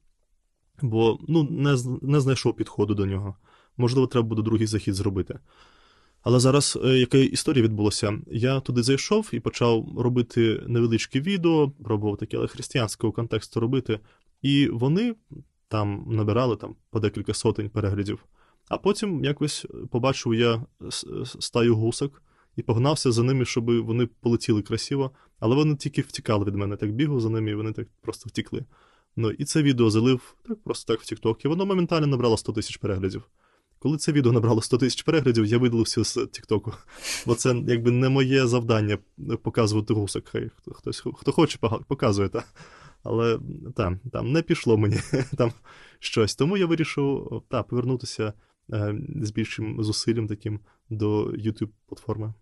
бо 0.83 1.19
ну, 1.29 1.42
не 1.42 1.77
не 2.03 2.21
знайшов 2.21 2.57
підходу 2.57 2.95
до 2.95 3.07
нього. 3.07 3.37
Можливо, 3.77 4.07
треба 4.07 4.29
буде 4.29 4.42
другий 4.42 4.66
захід 4.66 4.95
зробити. 4.95 5.38
Але 6.27 6.41
зараз 6.41 6.79
е, 6.85 6.89
яка 6.89 7.19
історія 7.19 7.65
відбулася? 7.65 8.19
Я 8.27 8.61
туди 8.61 8.83
зайшов 8.83 9.29
і 9.33 9.41
почав 9.41 9.99
робити 9.99 10.62
невеличкі 10.67 11.21
відео, 11.21 11.71
пробував 11.85 12.17
таке, 12.17 12.37
але 12.37 12.47
християнського 12.47 13.12
контексту 13.12 13.61
робити. 13.61 14.01
І 14.43 14.69
вони 14.69 15.15
там 15.69 16.05
набирали 16.09 16.57
там, 16.57 16.77
по 16.91 17.01
декілька 17.01 17.35
сотень 17.35 17.71
переглядів. 17.71 18.25
А 18.69 18.79
потім 18.79 19.25
якось 19.25 19.67
побачив 19.91 20.35
я 20.35 20.62
стаю 21.41 21.77
гусок 21.77 22.23
і 22.57 22.62
погнався 22.62 23.12
за 23.12 23.23
ними, 23.23 23.45
щоб 23.45 23.85
вони 23.85 24.07
полетіли 24.07 24.62
красиво, 24.62 25.11
але 25.39 25.57
вони 25.57 25.77
тільки 25.77 26.03
втікали 26.03 26.45
від 26.45 26.55
мене. 26.55 26.77
Так 26.77 26.93
бігав 26.93 27.21
за 27.21 27.31
ними, 27.31 27.51
і 27.51 27.55
вони 27.55 27.73
так 27.73 27.89
просто 28.01 28.29
втікли. 28.29 28.65
Ну 29.17 29.31
і 29.31 29.45
це 29.45 29.62
відео 29.62 29.91
залив 29.91 30.37
так 30.49 30.62
просто 30.62 30.93
так 30.93 31.03
в 31.03 31.05
TikTok, 31.05 31.45
і 31.45 31.49
воно 31.49 31.67
моментально 31.67 32.07
набрало 32.07 32.37
100 32.37 32.53
тисяч 32.53 32.77
переглядів. 32.77 33.23
Коли 33.79 33.97
це 33.97 34.12
відео 34.12 34.33
набрало 34.33 34.62
100 34.62 34.79
тисяч 34.79 35.03
переглядів, 35.03 35.45
я 35.45 35.59
видалився 35.59 36.05
з 36.05 36.27
Тіктоку. 36.33 36.73
Бо 37.27 37.35
це 37.35 37.62
якби 37.67 37.91
не 37.91 38.09
моє 38.09 38.47
завдання 38.47 38.99
показувати 39.43 39.95
гусок. 39.95 40.29
Хай 40.29 40.51
хтось 40.73 41.05
хто 41.15 41.33
хоче, 41.33 41.59
показує, 41.89 42.29
та. 42.29 42.45
але 43.03 43.39
там 43.77 44.01
там 44.12 44.33
не 44.33 44.43
пішло 44.43 44.79
мені 44.79 44.97
там 45.37 45.53
щось. 45.99 46.35
Тому 46.35 46.57
я 46.57 46.67
вирішив 46.67 47.43
та, 47.49 47.62
повернутися 47.62 48.33
Е, 48.73 48.95
з 49.23 49.31
більшим 49.31 49.83
зусиллям 49.83 50.27
таким 50.27 50.61
до 50.91 51.25
youtube 51.25 51.69
платформи. 51.87 52.35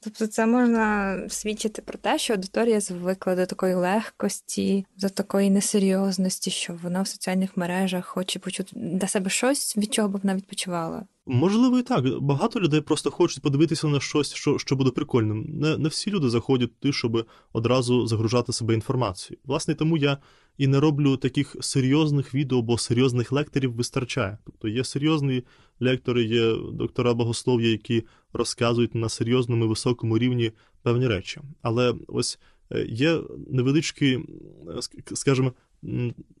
Тобто, 0.00 0.26
це 0.26 0.46
можна 0.46 1.18
свідчити 1.28 1.82
про 1.82 1.98
те, 1.98 2.18
що 2.18 2.32
аудиторія 2.32 2.80
звикла 2.80 3.36
до 3.36 3.46
такої 3.46 3.74
легкості, 3.74 4.86
до 4.96 5.08
такої 5.08 5.50
несерйозності, 5.50 6.50
що 6.50 6.78
вона 6.82 7.02
в 7.02 7.08
соціальних 7.08 7.56
мережах 7.56 8.06
хоче 8.06 8.38
почути 8.38 8.70
для 8.76 9.08
себе 9.08 9.30
щось, 9.30 9.76
від 9.76 9.94
чого 9.94 10.08
б 10.08 10.20
вона 10.22 10.34
відпочивала. 10.34 11.06
Можливо, 11.26 11.78
і 11.78 11.82
так. 11.82 12.20
Багато 12.20 12.60
людей 12.60 12.80
просто 12.80 13.10
хочуть 13.10 13.42
подивитися 13.42 13.86
на 13.86 14.00
щось, 14.00 14.34
що 14.34 14.58
що 14.58 14.76
буде 14.76 14.90
прикольним. 14.90 15.46
Не 15.48 15.78
не 15.78 15.88
всі 15.88 16.10
люди 16.10 16.30
заходять 16.30 16.80
туди, 16.80 16.92
щоб 16.92 17.26
одразу 17.52 18.06
загружати 18.06 18.52
себе 18.52 18.74
інформацією. 18.74 19.40
Власне, 19.44 19.74
тому 19.74 19.96
я 19.96 20.18
і 20.58 20.66
не 20.66 20.80
роблю 20.80 21.16
таких 21.16 21.56
серйозних 21.60 22.34
відео, 22.34 22.62
бо 22.62 22.78
серйозних 22.78 23.32
лекторів 23.32 23.72
вистачає. 23.72 24.38
Тобто 24.44 24.68
є 24.68 24.84
серйозні 24.84 25.44
лектори, 25.80 26.24
є 26.24 26.56
доктора 26.72 27.14
богослов'я, 27.14 27.68
які 27.68 28.04
розказують 28.32 28.94
на 28.94 29.08
серйозному 29.08 29.68
високому 29.68 30.18
рівні 30.18 30.52
певні 30.82 31.06
речі. 31.06 31.40
Але 31.62 31.94
ось 32.06 32.38
е, 32.72 32.86
є 32.88 33.20
невеличкий, 33.50 34.14
е, 34.14 35.14
скажімо, 35.14 35.52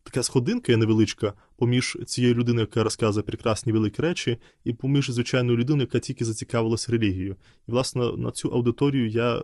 така 0.02 0.22
сходинка 0.22 0.72
є 0.72 0.78
невеличка 0.78 1.32
поміж 1.56 1.98
цією 2.06 2.34
людиною, 2.34 2.66
яка 2.70 2.84
розказує 2.84 3.22
прекрасні 3.22 3.72
великі 3.72 4.02
речі, 4.02 4.38
і 4.64 4.72
поміж 4.72 5.10
звичайною 5.10 5.58
людиною, 5.58 5.82
яка 5.82 5.98
тільки 5.98 6.24
зацікавилася 6.24 6.92
релігією. 6.92 7.36
І, 7.68 7.70
власне, 7.72 8.12
на 8.16 8.30
цю 8.30 8.48
аудиторію 8.48 9.08
я 9.08 9.42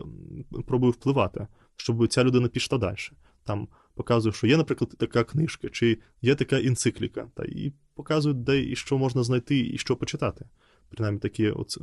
пробую 0.66 0.92
впливати, 0.92 1.46
щоб 1.76 2.08
ця 2.08 2.24
людина 2.24 2.48
пішла 2.48 2.78
далі. 2.78 2.96
Там 3.44 3.68
показує, 3.94 4.32
що 4.32 4.46
є, 4.46 4.56
наприклад, 4.56 4.94
така 4.98 5.24
книжка, 5.24 5.68
чи 5.68 5.98
є 6.22 6.34
така 6.34 6.56
енцикліка, 6.56 7.28
та 7.34 7.44
і 7.44 7.72
показують, 7.94 8.42
де 8.42 8.62
і 8.62 8.76
що 8.76 8.98
можна 8.98 9.22
знайти, 9.22 9.58
і 9.58 9.78
що 9.78 9.96
почитати. 9.96 10.44
Принаймні 10.88 11.20
такі 11.20 11.50
от 11.50 11.78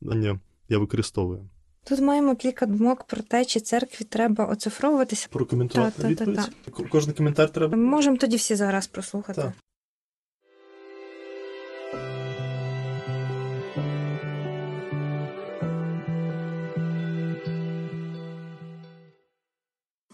знання 0.00 0.40
я 0.68 0.78
використовую. 0.78 1.48
Тут 1.84 2.00
маємо 2.00 2.36
кілька 2.36 2.66
думок 2.66 3.04
про 3.04 3.22
те, 3.22 3.44
чи 3.44 3.60
церкві 3.60 4.04
треба 4.04 4.44
оцифровуватися. 4.44 5.28
Прокоментувати 5.30 6.08
відповідь? 6.08 6.50
Кожен 6.90 7.14
коментар 7.14 7.52
треба. 7.52 7.76
Можемо 7.76 8.16
тоді 8.16 8.36
всі 8.36 8.54
зараз 8.54 8.86
прослухати. 8.86 9.52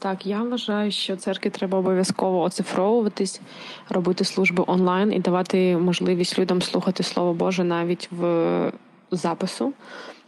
Так. 0.07 0.27
Я 0.27 0.43
вважаю, 0.43 0.91
що 0.91 1.17
церкві 1.17 1.51
треба 1.51 1.79
обов'язково 1.79 2.41
оцифровуватись, 2.43 3.41
робити 3.89 4.25
служби 4.25 4.65
онлайн 4.67 5.13
і 5.13 5.19
давати 5.19 5.77
можливість 5.77 6.39
людям 6.39 6.63
слухати 6.63 7.03
Слово 7.03 7.35
Боже 7.35 7.65
навіть 7.65 8.09
в 8.11 8.73
запису, 9.11 9.73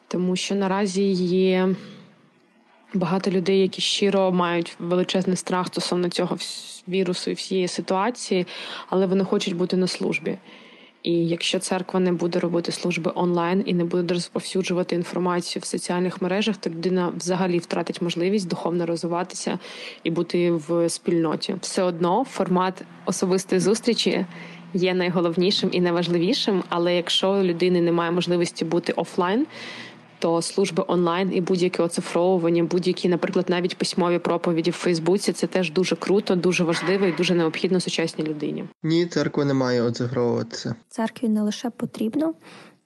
тому 0.08 0.36
що 0.36 0.54
наразі 0.54 1.02
є 1.12 1.74
багато 2.94 3.30
людей, 3.30 3.60
які 3.60 3.80
щиро 3.80 4.32
мають 4.32 4.76
величезний 4.78 5.36
страх 5.36 5.66
стосовно 5.66 6.08
цього 6.08 6.36
вірусу 6.88 7.30
і 7.30 7.34
всієї 7.34 7.68
ситуації, 7.68 8.46
але 8.88 9.06
вони 9.06 9.24
хочуть 9.24 9.56
бути 9.56 9.76
на 9.76 9.86
службі. 9.86 10.38
І 11.02 11.12
якщо 11.12 11.58
церква 11.58 12.00
не 12.00 12.12
буде 12.12 12.38
робити 12.38 12.72
служби 12.72 13.12
онлайн 13.14 13.62
і 13.66 13.74
не 13.74 13.84
буде 13.84 14.14
розповсюджувати 14.14 14.94
інформацію 14.94 15.60
в 15.62 15.66
соціальних 15.66 16.22
мережах, 16.22 16.56
то 16.56 16.70
людина 16.70 17.12
взагалі 17.16 17.58
втратить 17.58 18.02
можливість 18.02 18.48
духовно 18.48 18.86
розвиватися 18.86 19.58
і 20.02 20.10
бути 20.10 20.50
в 20.50 20.88
спільноті. 20.88 21.54
Все 21.60 21.82
одно 21.82 22.24
формат 22.24 22.82
особистої 23.06 23.60
зустрічі 23.60 24.26
є 24.74 24.94
найголовнішим 24.94 25.70
і 25.72 25.80
найважливішим. 25.80 26.62
Але 26.68 26.94
якщо 26.94 27.42
людини 27.42 27.80
немає 27.80 28.10
можливості 28.10 28.64
бути 28.64 28.92
офлайн, 28.92 29.46
то 30.18 30.42
служби 30.42 30.84
онлайн 30.86 31.30
і 31.34 31.40
будь-яке 31.40 31.82
оцифровування, 31.82 32.64
будь-які, 32.64 33.08
наприклад, 33.08 33.46
навіть 33.48 33.78
письмові 33.78 34.18
проповіді 34.18 34.70
в 34.70 34.74
Фейсбуці, 34.74 35.32
це 35.32 35.46
теж 35.46 35.72
дуже 35.72 35.96
круто, 35.96 36.36
дуже 36.36 36.64
важливо 36.64 37.06
і 37.06 37.12
дуже 37.12 37.34
необхідно 37.34 37.80
сучасній 37.80 38.24
людині. 38.24 38.64
Ні, 38.82 39.06
церква 39.06 39.44
не 39.44 39.54
має 39.54 39.82
оцифровуватися. 39.82 40.74
Церкві 40.88 41.28
не 41.28 41.42
лише 41.42 41.70
потрібно, 41.70 42.34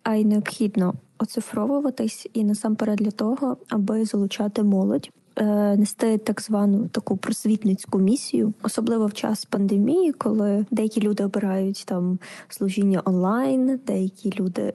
а 0.03 0.15
й 0.15 0.25
необхідно 0.25 0.95
оцифровуватись 1.19 2.29
і 2.33 2.45
насамперед 2.45 2.97
для 2.97 3.11
того, 3.11 3.57
аби 3.69 4.05
залучати 4.05 4.63
молодь. 4.63 5.11
Е, 5.37 5.77
нести 5.77 6.19
так 6.19 6.41
звану 6.41 6.89
таку 6.89 7.17
просвітницьку 7.17 7.99
місію, 7.99 8.55
особливо 8.63 9.07
в 9.07 9.13
час 9.13 9.45
пандемії, 9.45 10.13
коли 10.13 10.67
деякі 10.71 11.01
люди 11.01 11.25
обирають 11.25 11.85
там 11.87 12.19
служіння 12.49 13.03
онлайн, 13.05 13.81
деякі 13.87 14.35
люди 14.41 14.73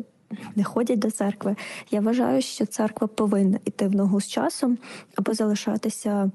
не 0.56 0.63
ходять 0.63 1.00
до 1.00 1.12
церкви. 1.12 1.56
Я 1.92 2.02
вважаю, 2.02 2.42
що 2.42 2.66
церква 2.66 3.08
повинна 3.08 3.60
йти 3.66 3.88
в 3.88 3.96
ногу 3.96 4.22
з 4.22 4.28
часом, 4.28 4.78
аби 5.16 5.34
залишатися 5.34 6.32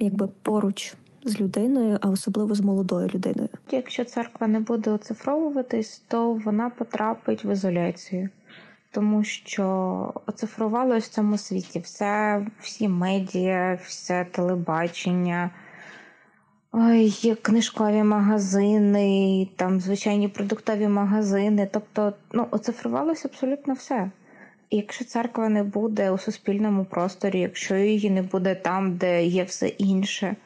якби 0.00 0.28
поруч 0.42 0.94
з 1.24 1.40
людиною, 1.40 1.98
а 2.00 2.08
особливо 2.08 2.54
з 2.54 2.60
молодою 2.60 3.10
людиною. 3.14 3.48
Якщо 3.70 4.04
церква 4.04 4.46
не 4.46 4.60
буде 4.60 4.90
оцифровуватись, 4.90 6.02
то 6.08 6.32
вона 6.32 6.70
потрапить 6.70 7.44
в 7.44 7.52
ізоляцію. 7.52 8.28
Тому 8.90 9.24
що 9.24 10.12
оцифрувалося 10.26 11.06
в 11.06 11.14
цьому 11.14 11.38
світі 11.38 11.78
все, 11.78 12.46
всі 12.60 12.88
медіа, 12.88 13.78
все 13.84 14.26
телебачення, 14.30 15.50
є 17.04 17.34
книжкові 17.34 18.02
магазини, 18.02 19.48
там 19.56 19.80
звичайні 19.80 20.28
продуктові 20.28 20.88
магазини. 20.88 21.68
Тобто, 21.72 22.12
ну, 22.32 22.46
оцифрувалося 22.50 23.28
абсолютно 23.28 23.74
все. 23.74 24.10
Якщо 24.70 25.04
церква 25.04 25.48
не 25.48 25.62
буде 25.62 26.10
у 26.10 26.18
суспільному 26.18 26.84
просторі, 26.84 27.40
якщо 27.40 27.76
її 27.76 28.10
не 28.10 28.22
буде 28.22 28.54
там, 28.54 28.96
де 28.96 29.24
є 29.24 29.44
все 29.44 29.68
інше, 29.68 30.36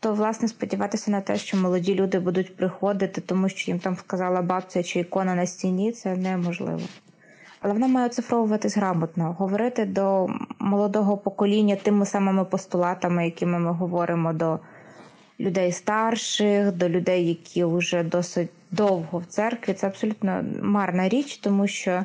то 0.00 0.14
власне 0.14 0.48
сподіватися 0.48 1.10
на 1.10 1.20
те, 1.20 1.36
що 1.36 1.56
молоді 1.56 1.94
люди 1.94 2.18
будуть 2.18 2.56
приходити, 2.56 3.20
тому 3.20 3.48
що 3.48 3.70
їм 3.70 3.80
там 3.80 3.96
сказала 3.96 4.42
бабця 4.42 4.82
чи 4.82 5.00
ікона 5.00 5.34
на 5.34 5.46
стіні, 5.46 5.92
це 5.92 6.16
неможливо. 6.16 6.80
Але 7.60 7.72
вона 7.72 7.88
має 7.88 8.06
оцифровуватись 8.06 8.76
грамотно, 8.76 9.36
говорити 9.38 9.84
до 9.84 10.28
молодого 10.58 11.16
покоління 11.16 11.76
тими 11.76 12.06
самими 12.06 12.44
постулатами, 12.44 13.24
якими 13.24 13.58
ми 13.58 13.72
говоримо 13.72 14.32
до 14.32 14.58
людей 15.40 15.72
старших, 15.72 16.72
до 16.72 16.88
людей, 16.88 17.28
які 17.28 17.64
вже 17.64 18.02
досить 18.02 18.50
довго 18.70 19.18
в 19.18 19.26
церкві. 19.26 19.74
Це 19.74 19.86
абсолютно 19.86 20.44
марна 20.62 21.08
річ, 21.08 21.36
тому 21.36 21.66
що 21.66 22.04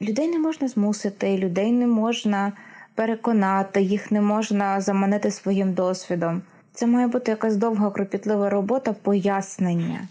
людей 0.00 0.28
не 0.28 0.38
можна 0.38 0.68
змусити, 0.68 1.38
людей 1.38 1.72
не 1.72 1.86
можна 1.86 2.52
переконати, 2.94 3.82
їх 3.82 4.10
не 4.10 4.20
можна 4.20 4.80
заманити 4.80 5.30
своїм 5.30 5.72
досвідом. 5.72 6.42
Це 6.72 6.86
має 6.86 7.06
бути 7.06 7.30
якась 7.30 7.56
довга, 7.56 7.90
кропітлива 7.90 8.50
робота 8.50 8.92
пояснення. 8.92 10.08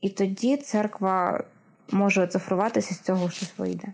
І 0.00 0.10
тоді 0.10 0.56
церква 0.56 1.44
може 1.90 2.22
оцифруватися 2.22 2.94
з 2.94 3.00
цього 3.00 3.30
щось 3.30 3.52
вийде. 3.58 3.88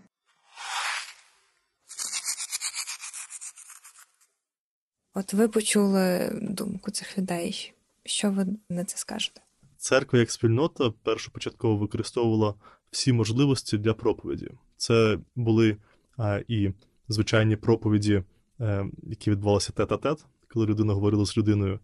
От 5.19 5.33
ви 5.33 5.47
почули 5.47 6.31
думку 6.41 6.91
цих 6.91 7.17
людей. 7.17 7.73
Що 8.05 8.31
ви 8.31 8.47
на 8.69 8.83
це 8.83 8.97
скажете? 8.97 9.41
Церква 9.77 10.19
як 10.19 10.31
спільнота 10.31 10.93
першопочатково 11.03 11.77
використовувала 11.77 12.53
всі 12.91 13.13
можливості 13.13 13.77
для 13.77 13.93
проповіді. 13.93 14.49
Це 14.77 15.19
були 15.35 15.77
а, 16.17 16.39
і 16.47 16.71
звичайні 17.07 17.55
проповіді, 17.55 18.23
а, 18.59 18.63
е, 18.63 18.89
які 19.03 19.31
відбувалися 19.31 19.71
тет-а-тет, 19.71 20.25
коли 20.47 20.65
людина 20.65 20.93
говорила 20.93 21.25
з 21.25 21.37
людиною. 21.37 21.79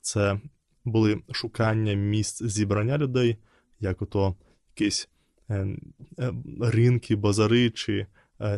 Це 0.00 0.40
були 0.84 1.22
шукання 1.32 1.94
місць 1.94 2.42
зібрання 2.42 2.98
людей, 2.98 3.36
як 3.80 4.02
ото 4.02 4.34
якісь 4.76 5.08
е, 5.50 5.66
е, 6.18 6.32
ринки, 6.60 7.16
базари 7.16 7.70
чи 7.70 8.06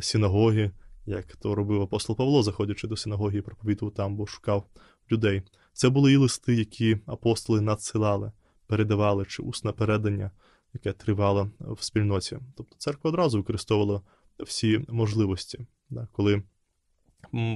синагоги, 0.00 0.70
як 1.06 1.36
то 1.36 1.54
робив 1.54 1.82
апостол 1.82 2.16
Павло, 2.16 2.42
заходячи 2.42 2.88
до 2.88 2.96
синагоги 2.96 3.38
і 3.38 3.42
проповідував 3.42 3.94
там, 3.94 4.16
бо 4.16 4.26
шукав 4.26 4.66
людей. 5.12 5.42
Це 5.72 5.88
були 5.88 6.12
і 6.12 6.16
листи, 6.16 6.54
які 6.54 6.98
апостоли 7.06 7.60
надсилали, 7.60 8.32
передавали 8.66 9.24
чи 9.24 9.42
усне 9.42 9.72
передання, 9.72 10.30
яке 10.74 10.92
тривало 10.92 11.50
в 11.60 11.84
спільноті. 11.84 12.38
Тобто 12.56 12.76
церква 12.78 13.10
одразу 13.10 13.38
використовувала 13.38 14.00
всі 14.38 14.84
можливості. 14.88 15.66
Коли 16.12 16.42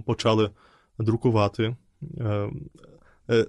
почали 0.06 0.50
друкувати, 0.98 1.76
е, 2.18 2.50
е, 3.30 3.46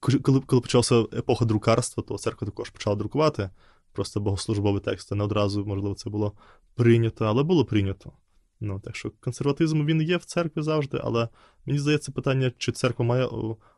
коли 0.00 0.40
коли 0.40 0.60
почалася 0.60 1.00
епоха 1.00 1.44
друкарства, 1.44 2.02
то 2.02 2.18
церква 2.18 2.46
також 2.46 2.70
почала 2.70 2.96
друкувати 2.96 3.50
просто 3.92 4.20
богослужбові 4.20 4.80
тексти. 4.80 5.14
Не 5.14 5.24
одразу, 5.24 5.66
можливо, 5.66 5.94
це 5.94 6.10
було 6.10 6.32
прийнято, 6.74 7.24
але 7.24 7.42
було 7.42 7.64
прийнято. 7.64 8.12
Ну, 8.60 8.80
Так 8.80 8.96
що 8.96 9.10
консерватизм 9.20 9.84
він 9.84 10.02
є 10.02 10.16
в 10.16 10.24
церкві 10.24 10.62
завжди, 10.62 11.00
але 11.04 11.28
мені 11.66 11.78
здається, 11.78 12.12
питання, 12.12 12.52
чи 12.58 12.72
церква 12.72 13.04
має 13.04 13.28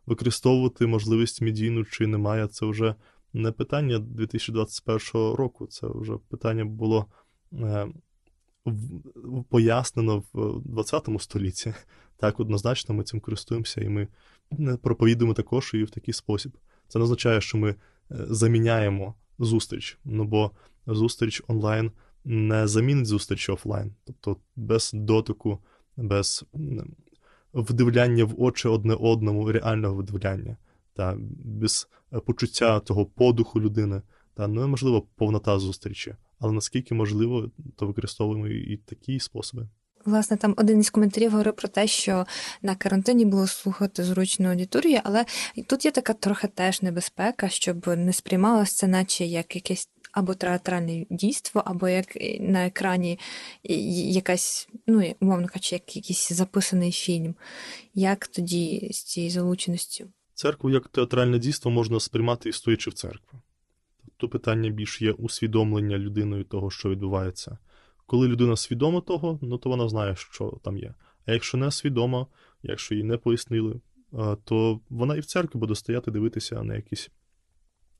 використовувати 0.06 0.86
можливість 0.86 1.42
медійну, 1.42 1.84
чи 1.84 2.06
не 2.06 2.18
має, 2.18 2.46
це 2.46 2.66
вже 2.66 2.94
не 3.32 3.52
питання 3.52 3.98
2021 3.98 5.02
року. 5.14 5.66
Це 5.66 5.86
вже 5.94 6.16
питання 6.28 6.64
було 6.64 7.06
е, 7.52 7.88
пояснено 9.48 10.22
в 10.32 10.60
20 10.64 11.08
столітті. 11.18 11.74
Так, 12.16 12.40
однозначно, 12.40 12.94
ми 12.94 13.04
цим 13.04 13.20
користуємося, 13.20 13.80
і 13.80 13.88
ми 13.88 14.08
проповідуємо 14.82 15.34
також 15.34 15.70
і 15.74 15.84
в 15.84 15.90
такий 15.90 16.14
спосіб. 16.14 16.52
Це 16.88 16.98
не 16.98 17.02
означає, 17.02 17.40
що 17.40 17.58
ми 17.58 17.70
е, 17.70 17.76
заміняємо 18.10 19.14
зустріч, 19.38 19.98
ну 20.04 20.24
бо 20.24 20.50
зустріч 20.86 21.42
онлайн 21.48 21.92
не 22.24 22.68
замінить 22.68 23.06
зустрічі 23.06 23.52
офлайн, 23.52 23.92
тобто 24.04 24.36
без 24.56 24.90
дотику, 24.94 25.58
без 25.96 26.44
вдивляння 27.54 28.24
в 28.24 28.42
очі 28.42 28.68
одне 28.68 28.94
одному, 28.94 29.52
реального 29.52 29.94
вдивляння, 29.94 30.56
та 30.94 31.16
без 31.44 31.88
е, 32.12 32.20
почуття 32.20 32.80
того 32.80 33.06
подуху 33.06 33.60
людини, 33.60 34.02
та 34.34 34.48
неможливо 34.48 35.06
повнота 35.16 35.58
зустрічі. 35.58 36.14
Але 36.38 36.52
наскільки 36.52 36.94
можливо, 36.94 37.50
то 37.76 37.86
використовуємо 37.86 38.48
і 38.48 38.76
такі 38.76 39.20
способи. 39.20 39.68
Власне, 40.04 40.36
там 40.36 40.54
один 40.56 40.80
із 40.80 40.90
коментарів 40.90 41.30
говорив 41.30 41.56
про 41.56 41.68
те, 41.68 41.86
що 41.86 42.26
на 42.62 42.74
карантині 42.74 43.24
було 43.24 43.46
слухати 43.46 44.04
зручну 44.04 44.48
аудиторію, 44.48 45.00
але 45.04 45.24
тут 45.68 45.84
є 45.84 45.90
така 45.90 46.12
трохи 46.12 46.48
теж 46.48 46.82
небезпека, 46.82 47.48
щоб 47.48 47.86
не 47.86 48.12
сприймалося 48.12 48.76
це, 48.76 48.86
наче 48.86 49.24
як 49.24 49.54
якесь 49.54 49.88
або 50.12 50.34
театральне 50.34 51.06
дійство, 51.10 51.62
або 51.64 51.88
як 51.88 52.16
на 52.40 52.66
екрані 52.66 53.18
якась, 53.64 54.68
ну, 54.86 55.14
умовно 55.20 55.46
кажучи, 55.46 55.74
як 55.74 55.96
якийсь 55.96 56.32
записаний 56.32 56.92
фільм. 56.92 57.34
Як 57.94 58.26
тоді 58.26 58.88
з 58.92 59.02
цією 59.04 59.30
залученістю? 59.30 60.04
Церкву 60.34 60.70
як 60.70 60.88
театральне 60.88 61.38
дійство 61.38 61.70
можна 61.70 62.00
сприймати 62.00 62.48
і 62.48 62.52
стоячи 62.52 62.90
в 62.90 62.94
церкві. 62.94 63.38
Тут 64.16 64.30
питання 64.30 64.70
більш 64.70 65.02
є 65.02 65.12
усвідомлення 65.12 65.98
людиною 65.98 66.44
того, 66.44 66.70
що 66.70 66.90
відбувається. 66.90 67.58
Коли 68.06 68.28
людина 68.28 68.56
свідома 68.56 69.00
того, 69.00 69.38
ну 69.42 69.58
то 69.58 69.68
вона 69.68 69.88
знає, 69.88 70.16
що 70.16 70.60
там 70.64 70.78
є. 70.78 70.94
А 71.26 71.32
якщо 71.32 71.58
не 71.58 71.70
свідома, 71.70 72.26
якщо 72.62 72.94
їй 72.94 73.04
не 73.04 73.16
пояснили, 73.16 73.80
то 74.44 74.80
вона 74.88 75.16
і 75.16 75.20
в 75.20 75.24
церкві 75.24 75.58
буде 75.58 75.74
стояти 75.74 76.10
дивитися 76.10 76.62
на 76.62 76.74
якісь 76.76 77.10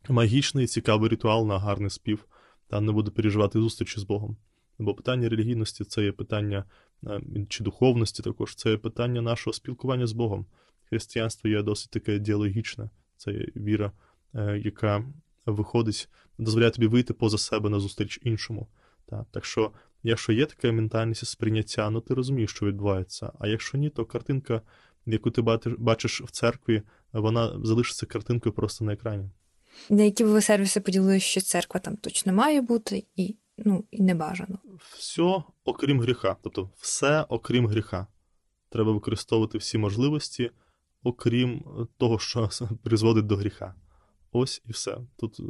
магічний, 0.08 0.66
цікавий 0.66 1.10
ритуал 1.10 1.46
на 1.46 1.58
гарний 1.58 1.90
спів, 1.90 2.24
та 2.68 2.80
не 2.80 2.92
буде 2.92 3.10
переживати 3.10 3.60
зустрічі 3.60 4.00
з 4.00 4.02
Богом. 4.02 4.36
Бо 4.78 4.94
питання 4.94 5.28
релігійності 5.28 5.84
це 5.84 6.04
є 6.04 6.12
питання 6.12 6.64
е, 7.06 7.20
чи 7.48 7.64
духовності 7.64 8.22
також, 8.22 8.54
це 8.54 8.70
є 8.70 8.76
питання 8.76 9.22
нашого 9.22 9.54
спілкування 9.54 10.06
з 10.06 10.12
Богом. 10.12 10.46
Християнство 10.84 11.50
є 11.50 11.62
досить 11.62 11.90
таке 11.90 12.18
діалогічне, 12.18 12.90
це 13.16 13.32
є 13.32 13.46
віра, 13.56 13.92
е, 14.34 14.58
яка 14.64 15.04
виходить, 15.46 16.08
дозволяє 16.38 16.70
тобі 16.70 16.86
вийти 16.86 17.14
поза 17.14 17.38
себе 17.38 17.70
на 17.70 17.80
зустріч 17.80 18.20
іншому. 18.22 18.68
Та, 19.06 19.26
Так 19.30 19.44
що, 19.44 19.72
якщо 20.02 20.32
є 20.32 20.46
така 20.46 20.72
ментальність 20.72 21.26
сприйняття, 21.26 21.90
ну 21.90 22.00
ти 22.00 22.14
розумієш, 22.14 22.50
що 22.50 22.66
відбувається. 22.66 23.32
А 23.38 23.48
якщо 23.48 23.78
ні, 23.78 23.90
то 23.90 24.04
картинка, 24.04 24.62
яку 25.06 25.30
ти 25.30 25.42
бачиш 25.78 26.20
в 26.20 26.30
церкві, 26.30 26.82
вона 27.12 27.60
залишиться 27.64 28.06
картинкою 28.06 28.52
просто 28.52 28.84
на 28.84 28.92
екрані. 28.92 29.30
На 29.90 30.02
які 30.02 30.24
б 30.24 30.26
ви 30.26 30.40
сервіси 30.40 30.80
поділили, 30.80 31.20
що 31.20 31.40
церква 31.40 31.80
там 31.80 31.96
точно 31.96 32.32
має 32.32 32.60
бути, 32.60 33.04
і 33.16 33.36
ну, 33.58 33.84
і 33.90 34.02
не 34.02 34.14
бажано. 34.14 34.58
Все 34.98 35.42
окрім 35.64 36.00
гріха. 36.00 36.36
Тобто, 36.42 36.70
все 36.76 37.22
окрім 37.28 37.66
гріха. 37.66 38.06
Треба 38.70 38.92
використовувати 38.92 39.58
всі 39.58 39.78
можливості, 39.78 40.50
окрім 41.02 41.64
того, 41.96 42.18
що 42.18 42.50
призводить 42.82 43.26
до 43.26 43.36
гріха. 43.36 43.74
Ось 44.32 44.62
і 44.68 44.72
все. 44.72 44.98
Тут 45.16 45.40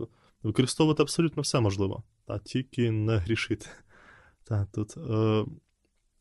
використовувати 0.42 1.02
абсолютно 1.02 1.42
все 1.42 1.60
можливо, 1.60 2.02
та 2.26 2.38
тільки 2.38 2.90
не 2.90 3.16
грішити. 3.16 3.66
Та, 4.44 4.66
тут, 4.72 4.96
е, 4.96 5.44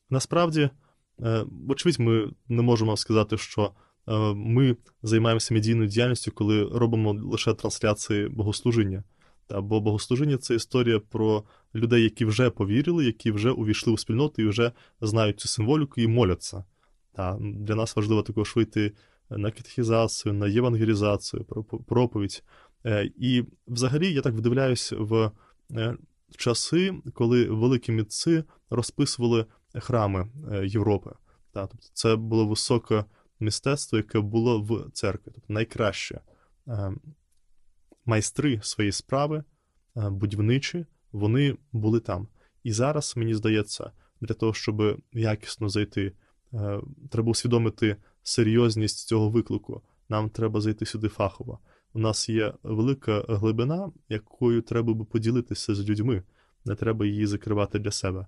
Насправді, 0.10 0.70
е, 1.20 1.46
вочевидь, 1.68 2.00
ми 2.00 2.32
не 2.48 2.62
можемо 2.62 2.98
сказати, 2.98 3.38
що 3.38 3.72
ми 4.36 4.76
займаємося 5.04 5.54
медійною 5.54 5.90
діяльністю, 5.90 6.32
коли 6.32 6.64
робимо 6.64 7.14
лише 7.14 7.54
трансляції 7.54 8.28
богослужіння. 8.28 9.04
Та, 9.48 9.62
бо 9.62 9.82
богослужіння 9.82 10.38
це 10.38 10.56
історія 10.56 11.00
про 11.00 11.44
людей, 11.76 12.04
які 12.04 12.26
вже 12.26 12.50
повірили, 12.50 13.06
які 13.06 13.32
вже 13.32 13.52
увійшли 13.52 13.94
у 13.94 13.98
спільноту 13.98 14.42
і 14.42 14.48
вже 14.48 14.72
знають 15.02 15.40
цю 15.40 15.48
символіку 15.48 16.02
і 16.02 16.08
моляться. 16.08 16.64
Та, 17.14 17.38
Для 17.42 17.76
нас 17.76 17.96
важливо 17.96 18.22
також 18.22 18.56
вийти 18.56 18.92
на 19.30 19.52
катехізацію, 19.52 20.34
на 20.34 20.48
євангелізацію, 20.48 21.46
проповідь. 21.88 22.44
Е, 22.86 23.12
і 23.18 23.44
взагалі 23.68 24.14
я 24.14 24.22
так 24.22 24.34
вдивляюсь 24.34 24.94
в 24.98 25.32
е, 25.72 25.96
часи, 26.38 26.94
коли 27.14 27.46
великі 27.46 27.92
митці 27.92 28.44
розписували 28.70 29.46
храми 29.76 30.28
е, 30.52 30.68
Європи. 30.68 31.12
Та, 31.52 31.68
тобто 31.68 31.88
Це 31.94 32.16
було 32.16 32.48
високе 32.48 33.06
мистецтво, 33.41 33.97
яке 33.97 34.19
було 34.19 34.62
в 34.62 34.91
церкві, 34.93 35.32
тобто 35.36 35.54
найкраще 35.54 36.21
майстри 38.06 38.60
своєї 38.63 38.91
справи, 38.91 39.43
будівничі, 39.95 40.86
вони 41.12 41.58
були 41.71 41.99
там. 41.99 42.27
І 42.63 42.71
зараз, 42.71 43.13
мені 43.17 43.34
здається, 43.34 43.91
для 44.21 44.34
того, 44.34 44.54
щоб 44.54 45.01
якісно 45.13 45.69
зайти, 45.69 46.13
треба 47.10 47.32
усвідомити 47.32 47.95
серйозність 48.23 49.08
цього 49.08 49.30
виклику. 49.30 49.82
Нам 50.10 50.30
треба 50.30 50.62
зайти 50.62 50.86
сюди 50.86 51.08
фахово. 51.08 51.60
У 51.93 51.99
нас 51.99 52.30
є 52.30 52.54
велика 52.63 53.25
глибина, 53.30 53.91
якою 54.10 54.62
треба 54.62 54.93
би 54.93 55.06
поділитися 55.06 55.75
з 55.75 55.89
людьми. 55.89 56.23
Не 56.65 56.75
треба 56.75 57.06
її 57.06 57.25
закривати 57.25 57.80
для 57.80 57.91
себе. 57.91 58.25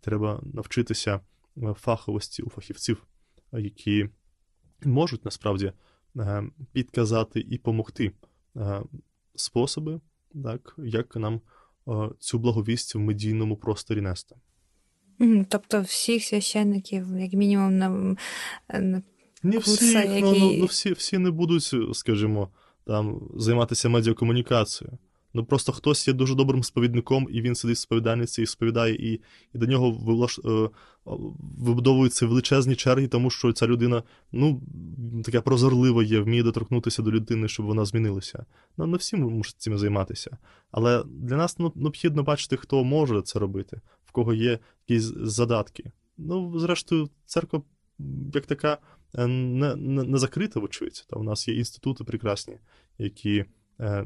Треба 0.00 0.42
навчитися 0.54 1.20
е, 1.56 1.74
фаховості 1.74 2.42
у 2.42 2.50
фахівців, 2.50 3.06
які 3.52 4.08
можуть 4.84 5.24
насправді 5.24 5.72
е, 6.16 6.44
підказати 6.72 7.40
і 7.40 7.56
допомогти 7.56 8.12
е, 8.56 8.82
способи, 9.34 10.00
так, 10.44 10.74
як 10.78 11.16
нам 11.16 11.40
цю 12.18 12.38
благовість 12.38 12.94
в 12.94 12.98
медійному 12.98 13.56
просторі 13.56 14.00
нести. 14.00 14.36
Тобто 15.48 15.80
всіх 15.80 16.24
священників, 16.24 17.18
як 17.18 17.32
мінімум, 17.32 17.78
на, 17.78 18.16
на 18.68 19.02
не 19.42 19.58
всі, 19.58 19.92
який... 19.92 20.22
ну, 20.22 20.34
ну, 20.34 20.52
ну, 20.58 20.64
всі, 20.64 20.92
всі 20.92 21.18
не 21.18 21.30
будуть, 21.30 21.74
скажімо, 21.92 22.48
там 22.86 23.20
займатися 23.36 23.88
медіакомунікацією. 23.88 24.98
Ну 25.36 25.44
просто 25.44 25.72
хтось 25.72 26.08
є 26.08 26.14
дуже 26.14 26.34
добрим 26.34 26.62
сповідником, 26.62 27.28
і 27.30 27.40
він 27.40 27.54
сидить 27.54 27.76
в 27.76 27.80
сповідальниці 27.80 28.42
і 28.42 28.46
сповідає, 28.46 28.94
і 28.94 29.20
і 29.54 29.58
до 29.58 29.66
нього 29.66 29.90
вилаш... 29.90 30.40
Е, 30.44 30.68
вибудовуються 31.58 32.26
величезні 32.26 32.76
черги, 32.76 33.08
тому 33.08 33.30
що 33.30 33.52
ця 33.52 33.66
людина 33.66 34.02
ну, 34.32 34.62
така 35.24 35.40
прозорлива 35.40 36.02
є, 36.02 36.20
вміє 36.20 36.42
доторкнутися 36.42 37.02
до 37.02 37.10
людини, 37.10 37.48
щоб 37.48 37.66
вона 37.66 37.84
змінилася. 37.84 38.46
Ну, 38.76 38.86
не 38.86 38.96
всі 38.96 39.16
можуть 39.16 39.54
цим 39.58 39.78
займатися. 39.78 40.38
Але 40.70 41.04
для 41.04 41.36
нас 41.36 41.58
ну, 41.58 41.72
необхідно 41.74 42.22
бачити, 42.22 42.56
хто 42.56 42.84
може 42.84 43.22
це 43.22 43.38
робити, 43.38 43.80
в 44.04 44.12
кого 44.12 44.34
є 44.34 44.58
якісь 44.88 45.12
задатки. 45.16 45.92
Ну, 46.18 46.58
зрештою, 46.58 47.08
церква 47.26 47.62
як 48.34 48.46
така 48.46 48.78
е, 49.14 49.26
не 49.26 49.76
не, 49.76 50.02
не 50.02 50.18
закрита, 50.18 50.60
вочевидь. 50.60 51.06
Та 51.10 51.16
у 51.16 51.22
нас 51.22 51.48
є 51.48 51.54
інститути 51.54 52.04
прекрасні, 52.04 52.58
які 52.98 53.44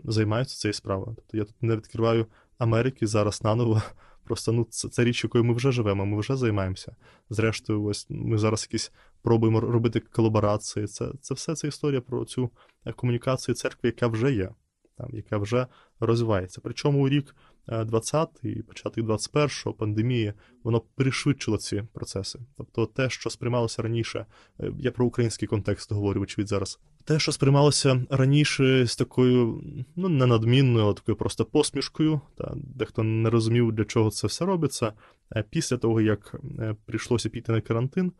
займаються 0.04 0.56
цією 0.56 0.74
справою. 0.74 1.16
Тобто 1.16 1.36
я 1.36 1.44
тут 1.44 1.62
не 1.62 1.76
відкриваю 1.76 2.26
Америки 2.58 3.06
зараз 3.06 3.42
наново. 3.42 3.82
Просто 4.24 4.52
ну, 4.52 4.66
це, 4.70 4.88
це 4.88 5.04
річ, 5.04 5.24
якою 5.24 5.44
ми 5.44 5.54
вже 5.54 5.72
живемо, 5.72 6.06
ми 6.06 6.20
вже 6.20 6.36
займаємося. 6.36 6.96
Зрештою, 7.30 7.84
ось 7.84 8.06
ми 8.08 8.38
зараз 8.38 8.68
якісь 8.70 8.92
пробуємо 9.22 9.60
робити 9.60 10.00
колаборації. 10.00 10.86
Це 10.86 11.12
це 11.20 11.34
все 11.34 11.54
це 11.54 11.68
історія 11.68 12.00
про 12.00 12.24
цю 12.24 12.50
е, 12.84 12.92
комунікацію 12.92 13.54
церкви, 13.54 13.88
яка 13.88 14.06
вже 14.06 14.32
є, 14.32 14.50
там, 14.98 15.08
яка 15.12 15.38
вже 15.38 15.66
розвивається. 16.00 16.60
Причому 16.64 17.04
у 17.04 17.08
рік 17.08 17.34
20 17.70 18.28
і 18.42 18.62
початок 18.62 19.06
21-го 19.06 19.72
пандемії, 19.74 20.32
воно 20.64 20.80
пришвидшило 20.80 21.58
ці 21.58 21.82
процеси. 21.92 22.38
Тобто 22.56 22.86
те, 22.86 23.10
що 23.10 23.30
сприймалося 23.30 23.82
раніше, 23.82 24.26
е, 24.60 24.72
я 24.78 24.90
про 24.90 25.06
український 25.06 25.48
контекст 25.48 25.92
говорю, 25.92 26.20
очевидь, 26.20 26.48
зараз. 26.48 26.80
Те, 27.04 27.18
що 27.18 27.32
сприймалося 27.32 28.06
раніше 28.10 28.86
з 28.86 28.96
такою, 28.96 29.62
ну 29.96 30.08
не 30.08 30.26
надмінною, 30.26 30.84
але 30.84 30.94
такою 30.94 31.16
просто 31.16 31.44
посмішкою, 31.44 32.20
та 32.36 32.52
дехто 32.56 33.02
не 33.02 33.30
розумів, 33.30 33.72
для 33.72 33.84
чого 33.84 34.10
це 34.10 34.26
все 34.26 34.44
робиться. 34.44 34.92
Е, 35.36 35.44
після 35.50 35.76
того, 35.76 36.00
як 36.00 36.40
е, 36.58 36.76
прийшлося 36.86 37.28
піти 37.28 37.52
на 37.52 37.60
карантин, 37.60 38.12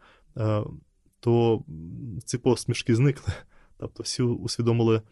то 1.21 1.65
ці 2.25 2.39
посмішки 2.39 2.95
зникли. 2.95 3.35
Тобто 3.79 4.03
всі 4.03 4.23
усвідомили 4.23 5.03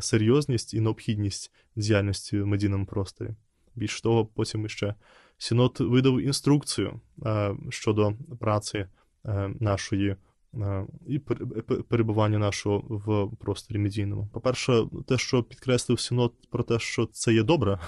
серйозність 0.00 0.74
і 0.74 0.80
необхідність 0.80 1.52
діяльності 1.76 2.40
в 2.40 2.46
медійному 2.46 2.86
просторі. 2.86 3.30
Більш 3.74 4.00
того, 4.00 4.26
потім 4.26 4.68
ще 4.68 4.94
Синод 5.38 5.76
видав 5.80 6.20
інструкцію 6.20 7.00
е, 7.26 7.56
щодо 7.70 8.12
праці 8.40 8.86
е, 9.24 9.50
нашої 9.60 10.08
е, 10.08 10.16
і 11.06 11.18
перебування 11.88 12.38
нашого 12.38 12.78
в 12.88 13.36
просторі 13.36 13.78
медійному. 13.78 14.28
По-перше, 14.32 14.84
те, 15.06 15.18
що 15.18 15.42
підкреслив 15.42 16.00
Синод 16.00 16.32
про 16.50 16.62
те, 16.62 16.78
що 16.78 17.06
це 17.06 17.32
є 17.32 17.42
добре, 17.42 17.78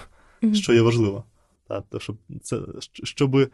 mm-hmm. 0.41 0.53
що 0.53 0.73
є 0.73 0.81
важливо. 0.81 1.23
Та, 1.67 1.81
те, 1.81 1.99
щоб 1.99 2.17
це, 2.41 2.59
щоб 3.03 3.51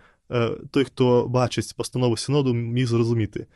той, 0.71 0.83
хто 0.83 1.27
бачить 1.27 1.73
постанову 1.77 2.17
Сіноду, 2.17 2.53
міг 2.53 2.87
зрозуміти 2.87 3.47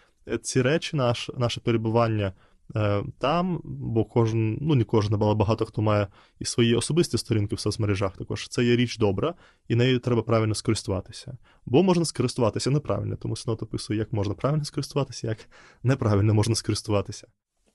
ці 0.41 0.61
речі, 0.61 0.97
наш, 0.97 1.29
наше 1.37 1.59
перебування. 1.59 2.33
Е, 2.75 3.03
там, 3.19 3.61
бо 3.63 4.05
кожен, 4.05 4.57
ну 4.61 4.75
не 4.75 4.83
кожен, 4.83 5.17
але 5.21 5.35
багато 5.35 5.65
хто 5.65 5.81
має 5.81 6.07
і 6.39 6.45
свої 6.45 6.75
особисті 6.75 7.17
сторінки 7.17 7.55
в 7.55 7.59
соцмережах 7.59 8.17
також. 8.17 8.47
Це 8.47 8.63
є 8.63 8.75
річ 8.75 8.97
добра, 8.97 9.33
і 9.67 9.75
нею 9.75 9.99
треба 9.99 10.21
правильно 10.21 10.55
скористуватися. 10.55 11.37
Бо 11.65 11.83
можна 11.83 12.05
скористуватися 12.05 12.71
неправильно, 12.71 13.15
тому 13.15 13.35
Синод 13.35 13.63
описує, 13.63 13.99
як 13.99 14.13
можна 14.13 14.33
правильно 14.33 14.65
скористуватися, 14.65 15.27
як 15.27 15.37
неправильно 15.83 16.33
можна 16.33 16.55
скористуватися. 16.55 17.27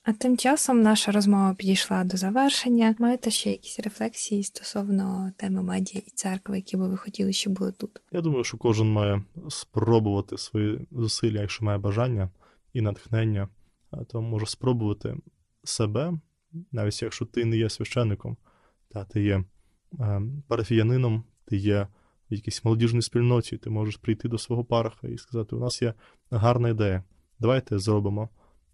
А 0.09 0.13
тим 0.13 0.37
часом 0.37 0.83
наша 0.83 1.13
розмова 1.13 1.55
підійшла 1.55 2.05
до 2.05 2.17
завершення. 2.17 2.95
Маєте 2.99 3.31
ще 3.31 3.51
якісь 3.51 3.81
рефлексії 3.81 4.43
стосовно 4.43 5.33
теми 5.37 5.63
медіа 5.63 6.03
і 6.07 6.11
церкви, 6.11 6.57
які 6.57 6.77
би 6.77 6.89
ви 6.89 6.97
хотіли, 6.97 7.33
щоб 7.33 7.53
були 7.53 7.73
тут? 7.73 7.91
Я 8.13 8.21
думаю, 8.21 8.45
що 8.45 8.57
кожен 8.57 8.93
має 8.93 9.23
спробувати 9.49 10.39
свої 10.39 10.87
зусилля, 10.93 11.41
якщо 11.41 11.65
має 11.65 11.79
бажання 11.79 12.31
і 12.73 12.81
натхнення 12.81 13.49
то 14.05 14.23
може 14.23 14.47
спробувати 14.47 15.17
себе, 15.65 16.13
навіть 16.73 17.03
якщо 17.03 17.25
ти 17.25 17.45
не 17.45 17.57
є 17.57 17.71
священником, 17.71 18.37
та 18.89 19.05
ти 19.05 19.23
є 19.23 19.45
е, 20.01 20.23
парафіянином, 20.49 21.25
ти 21.45 21.57
є 21.57 21.89
в 22.31 22.35
якійсь 22.35 22.65
молодіжній 22.65 23.03
спільноті, 23.03 23.59
ти 23.59 23.71
можеш 23.71 23.97
прийти 23.97 24.29
до 24.29 24.39
свого 24.39 24.65
параха 24.65 25.09
і 25.09 25.19
сказати: 25.19 25.57
у 25.57 25.61
нас 25.61 25.83
є 25.83 25.95
гарна 26.31 26.69
ідея. 26.69 27.05
Давайте 27.39 27.79
зробимо 27.79 28.29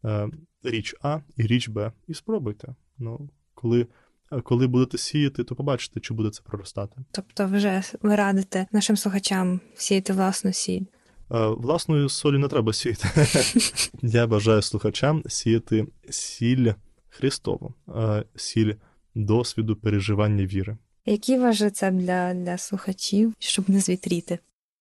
е, 0.05 0.29
річ 0.63 0.95
А 1.01 1.21
і 1.37 1.43
річ 1.43 1.69
Б, 1.69 1.93
і 2.09 2.15
спробуйте. 2.15 2.75
Ну, 2.99 3.31
коли 3.55 3.87
е, 4.33 4.41
коли 4.41 4.67
будете 4.67 4.99
сіяти, 4.99 5.45
то 5.45 5.55
побачите, 5.55 6.01
чи 6.01 6.15
буде 6.15 6.31
це 6.31 6.43
проростати. 6.43 6.97
Тобто, 7.11 7.47
вже 7.47 7.83
ви 8.03 8.17
радите 8.17 8.67
нашим 8.73 8.97
слухачам 8.97 9.61
сіяти 9.75 10.13
власну 10.13 10.53
сіль. 10.53 10.85
Е, 11.33 11.47
власної 11.47 12.09
солі 12.09 12.38
не 12.38 12.48
треба 12.48 12.73
сіяти. 12.73 13.09
Я 14.02 14.27
бажаю 14.27 14.63
слухачам 14.63 15.23
сіяти 15.29 15.87
сіль 16.11 16.73
Христову, 17.09 17.75
е, 17.88 18.25
сіль 18.37 18.75
досвіду 19.15 19.77
переживання 19.77 20.46
віри. 20.46 20.77
Який 21.07 21.38
ваш 21.38 21.61
рецепт 21.61 21.96
для, 21.96 22.35
для 22.35 22.59
слухачів, 22.59 23.35
щоб 23.38 23.71
не 23.71 23.81
звітріти? 23.81 24.38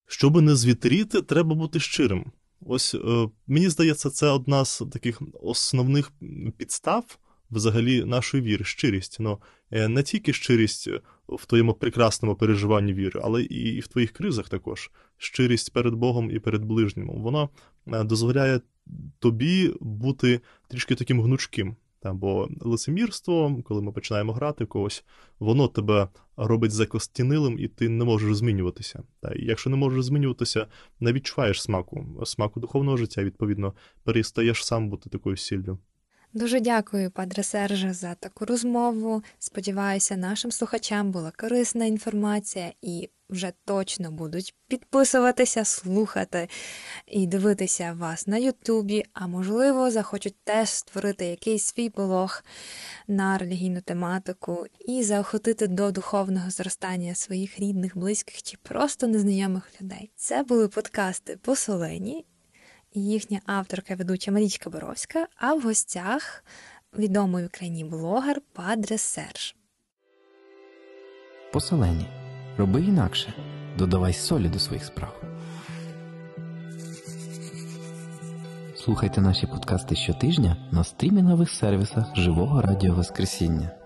Щоб 0.08 0.42
не 0.42 0.56
звітріти, 0.56 1.22
треба 1.22 1.56
бути 1.56 1.80
щирим. 1.80 2.32
Ось 2.66 2.96
е, 2.96 3.30
мені 3.48 3.70
здається, 3.70 4.10
це 4.10 4.28
одна 4.28 4.66
з 4.66 4.84
таких 4.92 5.22
основних 5.42 6.12
підстав 6.58 7.18
взагалі 7.52 8.06
нашої 8.06 8.44
віри, 8.44 8.66
щирість. 8.66 9.18
Ну, 9.20 9.38
Не 9.72 10.04
тільки 10.04 10.34
щирість 10.34 10.90
в 11.28 11.46
твоєму 11.46 11.74
прекрасному 11.74 12.36
переживанні 12.36 12.94
віри, 12.94 13.22
але 13.24 13.44
і 13.44 13.80
в 13.80 13.88
твоїх 13.88 14.12
кризах 14.12 14.50
також. 14.50 14.92
Щирість 15.22 15.74
перед 15.74 15.94
Богом 15.94 16.32
і 16.32 16.40
перед 16.40 16.66
ближнім. 16.66 17.10
Воно 17.10 17.50
е, 17.88 18.04
дозволяє 18.04 18.62
тобі 19.20 19.74
бути 19.80 20.42
трішки 20.68 20.96
таким 20.96 21.22
гнучким. 21.22 21.76
Та, 22.00 22.14
бо 22.14 22.50
лицемірство, 22.62 23.62
коли 23.64 23.82
ми 23.82 23.92
починаємо 23.92 24.34
грати 24.34 24.66
когось, 24.66 25.04
воно 25.40 25.68
тебе 25.68 26.08
робить 26.38 26.72
закостянилим, 26.72 27.60
і 27.60 27.68
ти 27.68 27.90
не 27.90 28.06
можеш 28.06 28.36
змінюватися. 28.36 29.04
Та, 29.20 29.32
і 29.32 29.46
якщо 29.46 29.70
не 29.70 29.76
можеш 29.76 30.04
змінюватися, 30.04 30.68
не 31.00 31.14
відчуваєш 31.14 31.62
смаку, 31.62 32.22
смаку 32.26 32.60
духовного 32.60 32.98
життя, 32.98 33.24
відповідно, 33.24 33.74
перестаєш 34.04 34.66
сам 34.66 34.90
бути 34.90 35.10
такою 35.10 35.38
сіллю. 35.38 35.80
Дуже 36.34 36.60
дякую, 36.60 37.12
Падре 37.12 37.44
Серже, 37.44 37.94
за 37.94 38.16
таку 38.16 38.46
розмову. 38.46 39.24
Сподіваюся, 39.40 40.18
нашим 40.18 40.52
слухачам 40.52 41.12
була 41.12 41.32
корисна 41.38 41.86
інформація 41.86 42.74
і 42.82 43.10
вже 43.30 43.54
точно 43.66 44.12
будуть 44.12 44.56
підписуватися, 44.68 45.66
слухати 45.66 46.50
і 47.08 47.28
дивитися 47.28 47.96
вас 48.00 48.28
на 48.28 48.38
Ютубі, 48.38 49.06
а 49.14 49.28
можливо, 49.28 49.92
захочуть 49.92 50.36
теж 50.44 50.70
створити 50.70 51.26
якийсь 51.26 51.64
свій 51.64 51.90
блог 51.90 52.44
на 53.08 53.38
релігійну 53.38 53.82
тематику 53.82 54.66
і 54.88 55.04
заохотити 55.04 55.68
до 55.68 55.92
духовного 55.92 56.50
зростання 56.50 57.16
своїх 57.16 57.60
рідних, 57.60 57.98
близьких 57.98 58.44
чи 58.44 58.58
просто 58.64 59.08
незнайомих 59.08 59.82
людей. 59.82 60.12
Це 60.16 60.44
були 60.44 60.68
подкасти 60.68 61.38
по 61.42 61.56
Солені 61.56 62.26
їхня 62.94 63.40
авторка 63.46 63.96
ведуча 63.96 64.32
Марічка 64.32 64.70
Боровська, 64.70 65.28
а 65.36 65.54
в 65.54 65.62
гостях 65.62 66.44
відомий 66.98 67.44
в 67.44 67.48
Україні 67.48 67.84
блогер 67.84 68.42
Падре 68.54 68.98
Серж. 68.98 69.56
Поселені. 71.54 72.08
Роби 72.58 72.82
інакше. 72.82 73.34
Додавай 73.78 74.14
солі 74.14 74.50
до 74.50 74.60
своїх 74.60 74.86
справ. 74.86 75.22
Слухайте 78.76 79.22
наші 79.22 79.48
подкасти 79.48 79.96
щотижня 79.96 80.58
на 80.72 80.84
стрімінгових 80.84 81.50
сервісах 81.50 82.16
Живого 82.16 82.62
Радіо 82.62 82.94
Воскресіння. 82.94 83.81